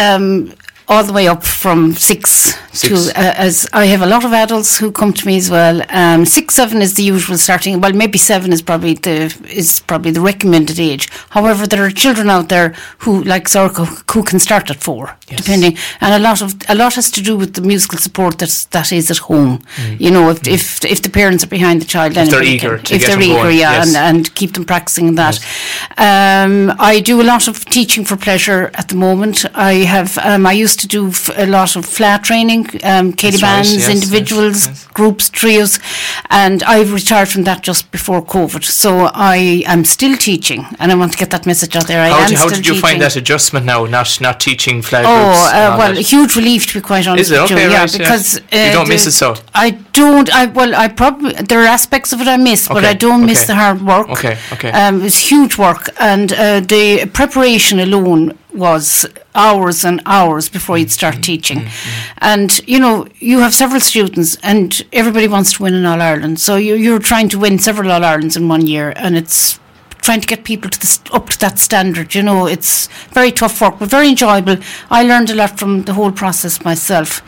um, 0.00 0.52
all 0.90 1.04
the 1.04 1.12
way 1.12 1.28
up 1.28 1.44
from 1.44 1.94
six, 1.94 2.52
Six. 2.72 2.88
to 3.06 3.10
uh, 3.20 3.34
as 3.46 3.66
I 3.72 3.86
have 3.86 4.02
a 4.02 4.06
lot 4.06 4.24
of 4.24 4.32
adults 4.32 4.76
who 4.80 4.90
come 4.90 5.12
to 5.12 5.26
me 5.26 5.36
as 5.36 5.48
well. 5.48 5.82
Um, 5.88 6.26
six, 6.26 6.54
seven 6.54 6.82
is 6.82 6.94
the 6.94 7.04
usual 7.04 7.38
starting. 7.38 7.80
Well, 7.80 7.92
maybe 7.92 8.18
seven 8.18 8.52
is 8.52 8.60
probably 8.60 8.94
the 8.94 9.32
is 9.48 9.80
probably 9.86 10.10
the 10.10 10.20
recommended 10.20 10.78
age. 10.80 11.08
However, 11.30 11.66
there 11.66 11.84
are 11.84 11.90
children 11.92 12.28
out 12.28 12.48
there 12.48 12.74
who, 12.98 13.22
like 13.22 13.44
Sorcha, 13.48 13.86
who 14.12 14.22
can 14.24 14.38
start 14.40 14.68
at 14.70 14.82
four, 14.82 15.16
Yes. 15.28 15.38
depending. 15.40 15.78
And 16.00 16.12
a 16.14 16.18
lot 16.28 16.42
of 16.42 16.54
a 16.68 16.74
lot 16.74 16.94
has 16.96 17.10
to 17.12 17.22
do 17.22 17.36
with 17.36 17.54
the 17.54 17.62
musical 17.62 17.98
support 17.98 18.38
that 18.38 18.66
that 18.72 18.90
is 18.92 19.10
at 19.10 19.18
home. 19.18 19.60
You 19.98 20.10
know, 20.10 20.30
if 20.30 20.46
if 20.48 20.84
if 20.84 21.00
the 21.02 21.10
parents 21.10 21.44
are 21.44 21.50
behind 21.58 21.80
the 21.82 21.86
child, 21.86 22.14
then 22.14 22.26
Mm. 22.26 22.30
they're 22.30 22.42
eager 22.54 22.76
can- 22.76 22.84
to 22.86 22.94
if 22.94 23.00
get 23.00 23.08
they're 23.10 23.22
eager, 23.22 23.42
going, 23.42 23.58
yeah, 23.58 23.72
yes. 23.76 23.86
and 23.86 23.96
and 23.96 24.34
keep 24.34 24.52
them 24.54 24.64
practicing 24.64 25.14
that. 25.16 25.38
Um, 25.98 26.72
I 26.78 27.00
do 27.00 27.20
a 27.20 27.26
lot 27.32 27.48
of 27.48 27.64
teaching 27.64 28.04
for 28.04 28.16
pleasure 28.16 28.70
at 28.74 28.88
the 28.88 28.96
moment. 28.96 29.44
I 29.54 29.74
have 29.86 30.18
um, 30.18 30.46
I 30.46 30.52
used 30.52 30.79
to 30.80 30.86
do 30.88 31.08
f- 31.08 31.30
a 31.36 31.46
lot 31.46 31.76
of 31.76 31.84
fleadh 31.86 32.22
training, 32.22 32.66
um, 32.84 33.12
Katie 33.12 33.38
That's 33.38 33.42
right, 33.42 33.48
bands, 33.62 33.72
yes, 33.74 33.88
individuals, 33.88 34.66
yes, 34.66 34.68
yes. 34.68 34.86
groups, 34.88 35.30
trios, 35.30 35.78
and 36.30 36.62
I've 36.64 36.92
retired 36.92 37.28
from 37.28 37.44
that 37.44 37.62
just 37.62 37.90
before 37.90 38.22
COVID. 38.24 38.64
So 38.64 39.10
I 39.14 39.62
am 39.66 39.84
still 39.84 40.16
teaching, 40.16 40.66
and 40.78 40.90
I 40.92 40.94
want 40.94 41.12
to 41.12 41.18
get 41.18 41.30
that 41.30 41.46
message 41.46 41.76
out 41.76 41.86
there. 41.86 42.02
I 42.02 42.08
How, 42.10 42.18
am 42.22 42.28
did, 42.28 42.38
how 42.38 42.46
still 42.46 42.56
did 42.56 42.66
you 42.66 42.72
teaching. 42.74 42.88
find 42.88 43.02
that 43.02 43.16
adjustment 43.16 43.66
now, 43.66 43.84
not 43.86 44.20
not 44.20 44.40
teaching 44.40 44.82
fleadh 44.82 45.04
Oh, 45.04 45.08
uh, 45.08 45.76
well, 45.78 45.94
that? 45.94 46.02
huge 46.12 46.36
relief 46.36 46.66
to 46.68 46.74
be 46.74 46.80
quite 46.80 47.06
honest 47.06 47.30
Is 47.30 47.30
it? 47.30 47.40
with 47.42 47.52
Okay, 47.52 47.64
you. 47.64 47.70
Yeah, 47.70 47.80
right, 47.80 47.92
because 47.98 48.40
You 48.52 48.58
uh, 48.58 48.72
don't 48.72 48.88
miss 48.88 49.06
it 49.06 49.12
so? 49.12 49.34
I 49.54 49.70
don't. 49.92 50.28
I 50.34 50.46
well, 50.46 50.74
I 50.74 50.88
probably 50.88 51.32
there 51.34 51.60
are 51.62 51.66
aspects 51.78 52.12
of 52.12 52.20
it 52.20 52.28
I 52.28 52.36
miss, 52.36 52.68
but 52.68 52.84
I 52.84 52.94
don't 52.94 53.24
miss 53.26 53.46
the 53.46 53.54
hard 53.54 53.80
work. 53.82 54.08
Okay, 54.10 54.36
okay. 54.54 54.70
Um, 54.72 55.02
it's 55.04 55.18
huge 55.30 55.58
work, 55.58 55.88
and 55.98 56.32
uh, 56.32 56.60
the 56.60 57.06
preparation 57.12 57.80
alone 57.80 58.32
was 58.54 59.06
hours 59.34 59.84
and 59.84 60.00
hours 60.06 60.48
before 60.48 60.78
you'd 60.78 60.90
start 60.90 61.14
Mm-hmm. 61.14 61.22
teaching. 61.22 61.68
And 62.18 62.60
you 62.68 62.78
know, 62.78 63.06
you 63.18 63.40
have 63.40 63.54
several 63.54 63.80
students, 63.80 64.36
and 64.42 64.84
everybody 64.92 65.28
wants 65.28 65.52
to 65.54 65.62
win 65.62 65.74
in 65.74 65.84
All 65.86 66.00
Ireland. 66.00 66.40
So 66.40 66.56
you, 66.56 66.74
you're 66.74 66.98
trying 66.98 67.28
to 67.30 67.38
win 67.38 67.58
several 67.58 67.90
All 67.90 68.04
Irelands 68.04 68.36
in 68.36 68.48
one 68.48 68.66
year, 68.66 68.92
and 68.96 69.16
it's 69.16 69.58
trying 70.02 70.20
to 70.20 70.26
get 70.26 70.44
people 70.44 70.70
to 70.70 70.78
the, 70.80 71.10
up 71.12 71.28
to 71.28 71.38
that 71.40 71.58
standard. 71.58 72.14
You 72.14 72.22
know, 72.22 72.46
it's 72.46 72.88
very 73.12 73.32
tough 73.32 73.60
work, 73.60 73.78
but 73.78 73.90
very 73.90 74.08
enjoyable. 74.08 74.56
I 74.90 75.02
learned 75.02 75.30
a 75.30 75.34
lot 75.34 75.58
from 75.58 75.82
the 75.84 75.92
whole 75.94 76.12
process 76.12 76.64
myself. 76.64 77.22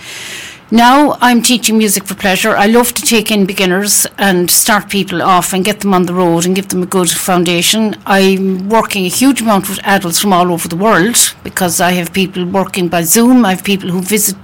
Now 0.73 1.19
I'm 1.21 1.43
teaching 1.43 1.77
music 1.77 2.05
for 2.05 2.15
pleasure. 2.15 2.57
I 2.57 2.65
love 2.65 2.95
to 2.95 3.03
take 3.03 3.31
in 3.31 3.45
beginners 3.45 4.07
and 4.17 4.51
start 4.51 4.89
people 4.89 5.21
off 5.21 5.53
and 5.53 5.63
get 5.63 5.81
them 5.81 5.93
on 5.93 6.07
the 6.07 6.15
road 6.15 6.47
and 6.47 6.57
give 6.57 6.69
them 6.69 6.83
a 6.83 6.87
good 6.87 7.11
foundation. 7.11 7.95
I'm 8.07 8.71
working 8.71 9.05
a 9.05 9.11
huge 9.11 9.43
amount 9.43 9.69
with 9.69 9.81
adults 9.85 10.19
from 10.19 10.33
all 10.33 10.51
over 10.51 10.69
the 10.69 10.77
world 10.77 11.35
because 11.45 11.79
I 11.79 11.91
have 11.93 12.15
people 12.15 12.47
working 12.47 12.89
by 12.89 13.03
Zoom. 13.03 13.45
I 13.45 13.51
have 13.51 13.65
people 13.65 13.91
who 13.91 14.01
visit, 14.01 14.35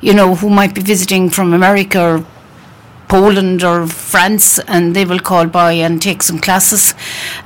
you 0.00 0.14
know, 0.14 0.36
who 0.36 0.50
might 0.50 0.72
be 0.72 0.82
visiting 0.82 1.30
from 1.30 1.52
America 1.52 2.00
or 2.00 2.26
Poland 3.08 3.64
or 3.64 3.88
France, 3.88 4.60
and 4.60 4.94
they 4.94 5.04
will 5.04 5.18
call 5.18 5.48
by 5.48 5.72
and 5.72 6.00
take 6.00 6.22
some 6.22 6.38
classes. 6.38 6.94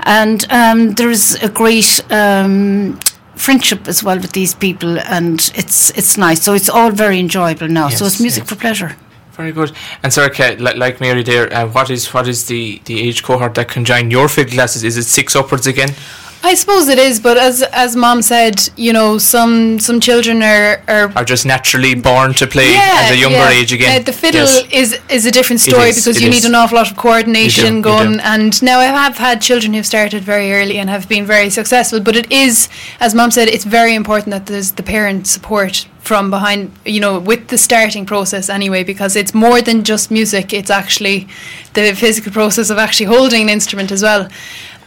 And 0.00 0.44
um, 0.52 0.92
there's 0.92 1.36
a 1.36 1.48
great 1.48 2.04
um, 2.12 2.98
friendship 3.36 3.86
as 3.86 4.02
well 4.02 4.18
with 4.18 4.32
these 4.32 4.54
people, 4.54 4.98
and 4.98 5.50
it's 5.54 5.90
it's 5.90 6.16
nice. 6.16 6.42
So 6.42 6.54
it's 6.54 6.68
all 6.68 6.90
very 6.90 7.20
enjoyable 7.20 7.68
now. 7.68 7.88
so 7.88 8.06
it's 8.06 8.20
music 8.20 8.42
yes. 8.42 8.50
for 8.50 8.56
pleasure. 8.56 8.96
Very 9.32 9.52
good. 9.52 9.72
And 10.02 10.10
Kate, 10.32 10.60
like, 10.60 10.76
like 10.76 10.98
Mary 10.98 11.22
there, 11.22 11.52
uh, 11.52 11.66
what 11.68 11.90
is 11.90 12.12
what 12.14 12.26
is 12.26 12.46
the, 12.46 12.80
the 12.86 13.06
age 13.06 13.22
cohort 13.22 13.54
that 13.56 13.68
can 13.68 13.84
join 13.84 14.10
your 14.10 14.28
fiddle 14.28 14.54
classes? 14.54 14.82
Is 14.82 14.96
it 14.96 15.04
six 15.04 15.36
upwards 15.36 15.66
again? 15.66 15.90
I 16.46 16.54
suppose 16.54 16.86
it 16.88 16.98
is, 16.98 17.18
but 17.18 17.36
as 17.36 17.62
as 17.84 17.96
mom 17.96 18.22
said, 18.22 18.54
you 18.76 18.92
know, 18.92 19.18
some 19.18 19.80
some 19.80 19.98
children 20.00 20.42
are 20.42 20.80
are 20.94 21.06
Are 21.18 21.24
just 21.24 21.44
naturally 21.44 21.94
born 22.10 22.34
to 22.34 22.46
play 22.46 22.70
at 22.76 23.10
a 23.10 23.16
younger 23.16 23.48
yeah. 23.50 23.58
age 23.60 23.72
again? 23.72 24.00
Uh, 24.00 24.04
the 24.10 24.12
fiddle 24.12 24.46
Yes. 24.46 24.72
is 24.80 24.88
is 25.16 25.26
a 25.26 25.32
different 25.38 25.60
story 25.60 25.88
is, 25.90 25.96
because 25.96 26.20
you 26.22 26.28
is. 26.28 26.34
need 26.36 26.44
an 26.50 26.54
awful 26.54 26.76
lot 26.78 26.88
of 26.90 26.96
coordination 26.96 27.72
do, 27.76 27.82
going. 27.90 28.20
And 28.20 28.52
now 28.62 28.78
I 28.78 28.90
have 29.04 29.16
had 29.18 29.36
children 29.42 29.74
who've 29.74 29.90
started 29.94 30.22
very 30.22 30.48
early 30.58 30.76
and 30.78 30.88
have 30.96 31.08
been 31.08 31.26
very 31.26 31.50
successful. 31.50 31.98
But 32.00 32.14
it 32.16 32.30
is, 32.30 32.68
as 33.00 33.10
mom 33.14 33.30
said, 33.32 33.48
it's 33.48 33.64
very 33.64 33.94
important 33.94 34.30
that 34.36 34.46
there's 34.46 34.72
the 34.72 34.82
parent 34.84 35.26
support 35.26 35.88
from 36.08 36.30
behind, 36.30 36.70
you 36.84 37.00
know, 37.00 37.18
with 37.30 37.42
the 37.48 37.58
starting 37.58 38.06
process 38.06 38.48
anyway, 38.48 38.84
because 38.84 39.16
it's 39.20 39.34
more 39.34 39.60
than 39.68 39.82
just 39.82 40.10
music. 40.10 40.52
It's 40.52 40.70
actually 40.70 41.26
the 41.74 41.92
physical 41.94 42.30
process 42.30 42.70
of 42.70 42.78
actually 42.78 43.06
holding 43.16 43.42
an 43.42 43.48
instrument 43.48 43.90
as 43.90 44.02
well. 44.02 44.28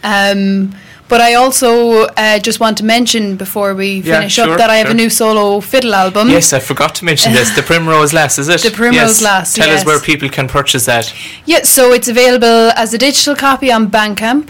Um, 0.03 0.73
but 1.09 1.19
I 1.19 1.33
also 1.33 2.03
uh, 2.15 2.39
just 2.39 2.59
want 2.59 2.77
to 2.77 2.85
mention 2.85 3.35
before 3.35 3.73
we 3.75 3.99
Yeah, 3.99 4.19
finish 4.19 4.33
sure, 4.33 4.51
up 4.51 4.57
that 4.59 4.69
I 4.69 4.77
have 4.77 4.87
sure. 4.87 4.93
a 4.93 5.01
new 5.03 5.09
solo 5.09 5.59
fiddle 5.59 5.93
album. 5.95 6.29
Yes, 6.29 6.53
I 6.53 6.59
forgot 6.59 6.95
to 6.95 7.05
mention 7.05 7.33
this. 7.33 7.53
The 7.55 7.63
Primrose 7.63 8.13
Lass, 8.13 8.37
is 8.37 8.47
it? 8.47 8.61
The 8.61 8.69
Primrose 8.71 8.95
yes. 8.95 9.21
Lass, 9.21 9.53
Tell 9.55 9.67
yes. 9.67 9.81
us 9.81 9.85
where 9.85 9.99
people 9.99 10.29
can 10.29 10.47
purchase 10.47 10.85
that. 10.85 11.13
Yeah, 11.45 11.63
so 11.63 11.91
it's 11.91 12.07
available 12.07 12.71
as 12.75 12.93
a 12.93 12.97
digital 12.97 13.35
copy 13.35 13.71
on 13.71 13.89
Bandcamp 13.89 14.49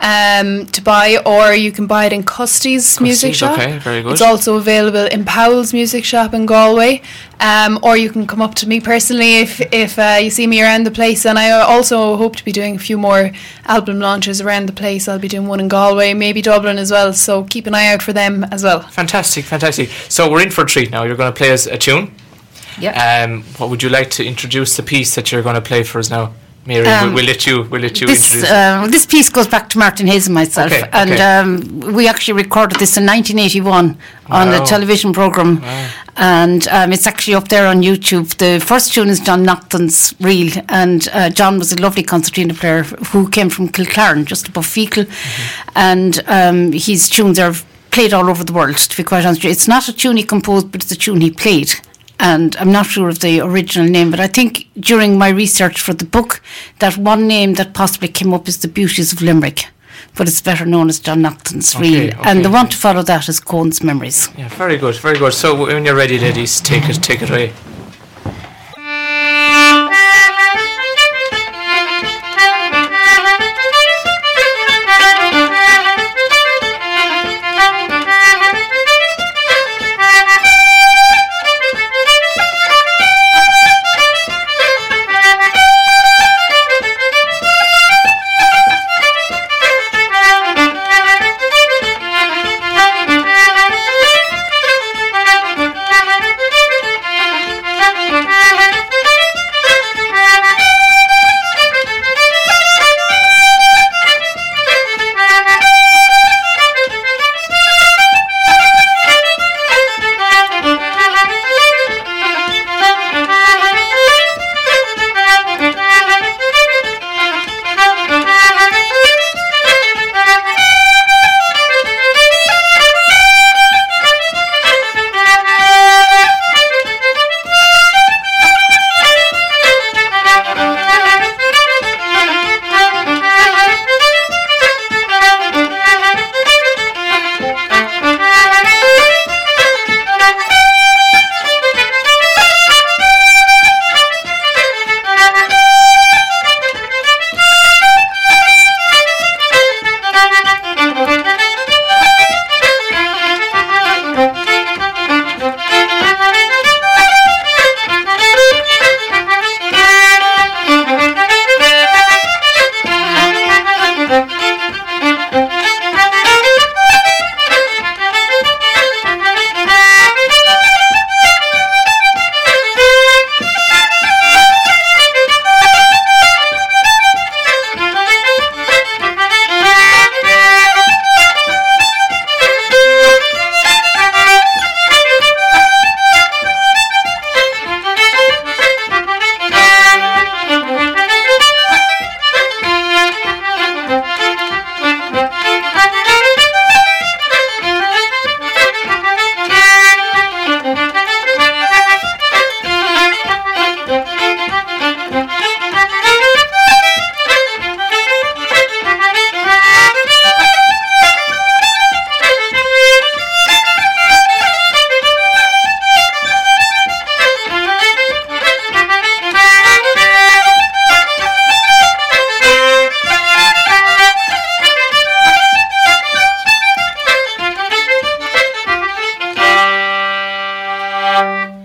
um, 0.00 0.66
to 0.66 0.82
buy, 0.82 1.18
or 1.24 1.54
you 1.54 1.72
can 1.72 1.86
buy 1.86 2.06
it 2.06 2.12
in 2.12 2.22
Custy's 2.24 3.00
music 3.00 3.34
shop. 3.34 3.58
okay, 3.58 3.78
very 3.78 4.02
good. 4.02 4.12
It's 4.12 4.20
also 4.20 4.56
available 4.56 5.06
in 5.06 5.24
Powell's 5.24 5.72
music 5.72 6.04
shop 6.04 6.34
in 6.34 6.46
Galway, 6.46 7.02
um, 7.40 7.78
or 7.82 7.96
you 7.96 8.10
can 8.10 8.26
come 8.26 8.42
up 8.42 8.54
to 8.56 8.68
me 8.68 8.80
personally 8.80 9.38
if 9.38 9.60
if 9.72 9.98
uh, 9.98 10.18
you 10.20 10.30
see 10.30 10.46
me 10.46 10.60
around 10.62 10.84
the 10.84 10.90
place. 10.90 11.24
And 11.24 11.38
I 11.38 11.50
also 11.50 12.16
hope 12.16 12.36
to 12.36 12.44
be 12.44 12.52
doing 12.52 12.76
a 12.76 12.78
few 12.78 12.98
more 12.98 13.30
album 13.66 14.00
launches 14.00 14.40
around 14.40 14.66
the 14.66 14.72
place. 14.72 15.08
I'll 15.08 15.18
be 15.18 15.28
doing 15.28 15.46
one 15.46 15.60
in 15.60 15.68
Galway, 15.68 16.12
maybe 16.14 16.42
Dublin 16.42 16.78
as 16.78 16.90
well. 16.90 17.12
So 17.12 17.44
keep 17.44 17.66
an 17.66 17.74
eye 17.74 17.86
out 17.86 18.02
for 18.02 18.12
them 18.12 18.44
as 18.44 18.62
well. 18.64 18.80
Fantastic, 18.80 19.44
fantastic. 19.44 19.88
So 20.08 20.30
we're 20.30 20.42
in 20.42 20.50
for 20.50 20.62
a 20.62 20.66
treat 20.66 20.90
now. 20.90 21.04
You're 21.04 21.16
going 21.16 21.32
to 21.32 21.36
play 21.36 21.52
us 21.52 21.66
a 21.66 21.78
tune. 21.78 22.14
Yeah. 22.78 23.24
Um, 23.24 23.44
what 23.58 23.70
would 23.70 23.82
you 23.82 23.88
like 23.88 24.10
to 24.10 24.26
introduce 24.26 24.76
the 24.76 24.82
piece 24.82 25.14
that 25.14 25.30
you're 25.30 25.42
going 25.42 25.54
to 25.54 25.60
play 25.60 25.84
for 25.84 25.98
us 26.00 26.10
now? 26.10 26.32
Mary, 26.66 26.86
Um, 26.86 27.06
we'll, 27.08 27.14
we'll 27.16 27.26
let 27.26 27.46
you, 27.46 27.62
we'll 27.70 27.82
let 27.82 28.00
you 28.00 28.06
this 28.06 28.42
uh, 28.44 28.86
this 28.90 29.04
piece 29.06 29.28
goes 29.28 29.46
back 29.46 29.68
to 29.70 29.78
Martin 29.78 30.06
Hayes 30.06 30.26
and 30.28 30.34
myself, 30.34 30.72
Okay, 30.72 30.88
and 30.92 31.10
okay. 31.12 31.22
um, 31.22 31.94
we 31.94 32.08
actually 32.08 32.42
recorded 32.42 32.78
this 32.78 32.96
in 32.96 33.04
1981 33.04 33.96
on 34.30 34.48
Wow. 34.48 34.62
a 34.62 34.66
television 34.66 35.12
program, 35.12 35.62
and 36.16 36.66
um, 36.68 36.92
it's 36.92 37.06
actually 37.06 37.34
up 37.34 37.48
there 37.48 37.66
on 37.66 37.82
YouTube. 37.82 38.34
The 38.38 38.64
first 38.64 38.94
tune 38.94 39.08
is 39.10 39.20
John 39.20 39.42
Nocton's 39.44 40.14
Reel, 40.20 40.52
and 40.68 41.06
uh, 41.12 41.28
John 41.30 41.58
was 41.58 41.72
a 41.72 41.76
lovely 41.82 42.02
concertina 42.02 42.54
player 42.54 42.82
who 43.12 43.28
came 43.28 43.50
from 43.50 43.68
Kilclaran, 43.68 44.24
just 44.24 44.48
above 44.48 44.66
Feakle, 44.66 45.04
Mm-hmm. 45.04 45.70
and 45.76 46.22
um, 46.26 46.72
his 46.72 47.08
tunes 47.08 47.38
are 47.38 47.54
played 47.90 48.12
all 48.14 48.28
over 48.30 48.42
the 48.42 48.52
world. 48.52 48.76
To 48.76 48.96
be 48.96 49.04
quite 49.04 49.24
honest, 49.26 49.44
it's 49.44 49.68
not 49.68 49.86
a 49.88 49.92
tune 49.92 50.16
he 50.16 50.24
composed, 50.24 50.70
but 50.72 50.82
it's 50.82 50.92
a 50.92 50.96
tune 50.96 51.20
he 51.20 51.30
played 51.30 51.74
and 52.18 52.56
I'm 52.56 52.72
not 52.72 52.86
sure 52.86 53.08
of 53.08 53.18
the 53.20 53.40
original 53.40 53.88
name, 53.88 54.10
but 54.10 54.20
I 54.20 54.26
think 54.28 54.68
during 54.78 55.18
my 55.18 55.28
research 55.28 55.80
for 55.80 55.92
the 55.94 56.04
book, 56.04 56.40
that 56.78 56.96
one 56.96 57.26
name 57.26 57.54
that 57.54 57.74
possibly 57.74 58.08
came 58.08 58.32
up 58.34 58.48
is 58.48 58.58
The 58.58 58.68
Beauties 58.68 59.12
of 59.12 59.20
Limerick, 59.22 59.66
but 60.16 60.28
it's 60.28 60.40
better 60.40 60.64
known 60.64 60.88
as 60.88 61.00
John 61.00 61.22
Nocton's 61.22 61.74
Okay, 61.74 62.08
Reel. 62.08 62.18
okay, 62.20 62.30
and 62.30 62.44
the 62.44 62.50
one 62.50 62.68
to 62.68 62.76
follow 62.76 63.02
that 63.02 63.28
is 63.28 63.40
Cohen's 63.40 63.82
Memories. 63.82 64.28
Yeah, 64.38 64.48
very 64.48 64.76
good, 64.76 64.94
very 64.96 65.18
good. 65.18 65.32
So 65.34 65.54
when 65.66 65.84
you're 65.84 65.96
ready, 65.96 66.18
ladies, 66.18 66.60
take 66.60 66.88
it, 66.88 67.02
take 67.02 67.22
it 67.22 67.30
away. 67.30 67.52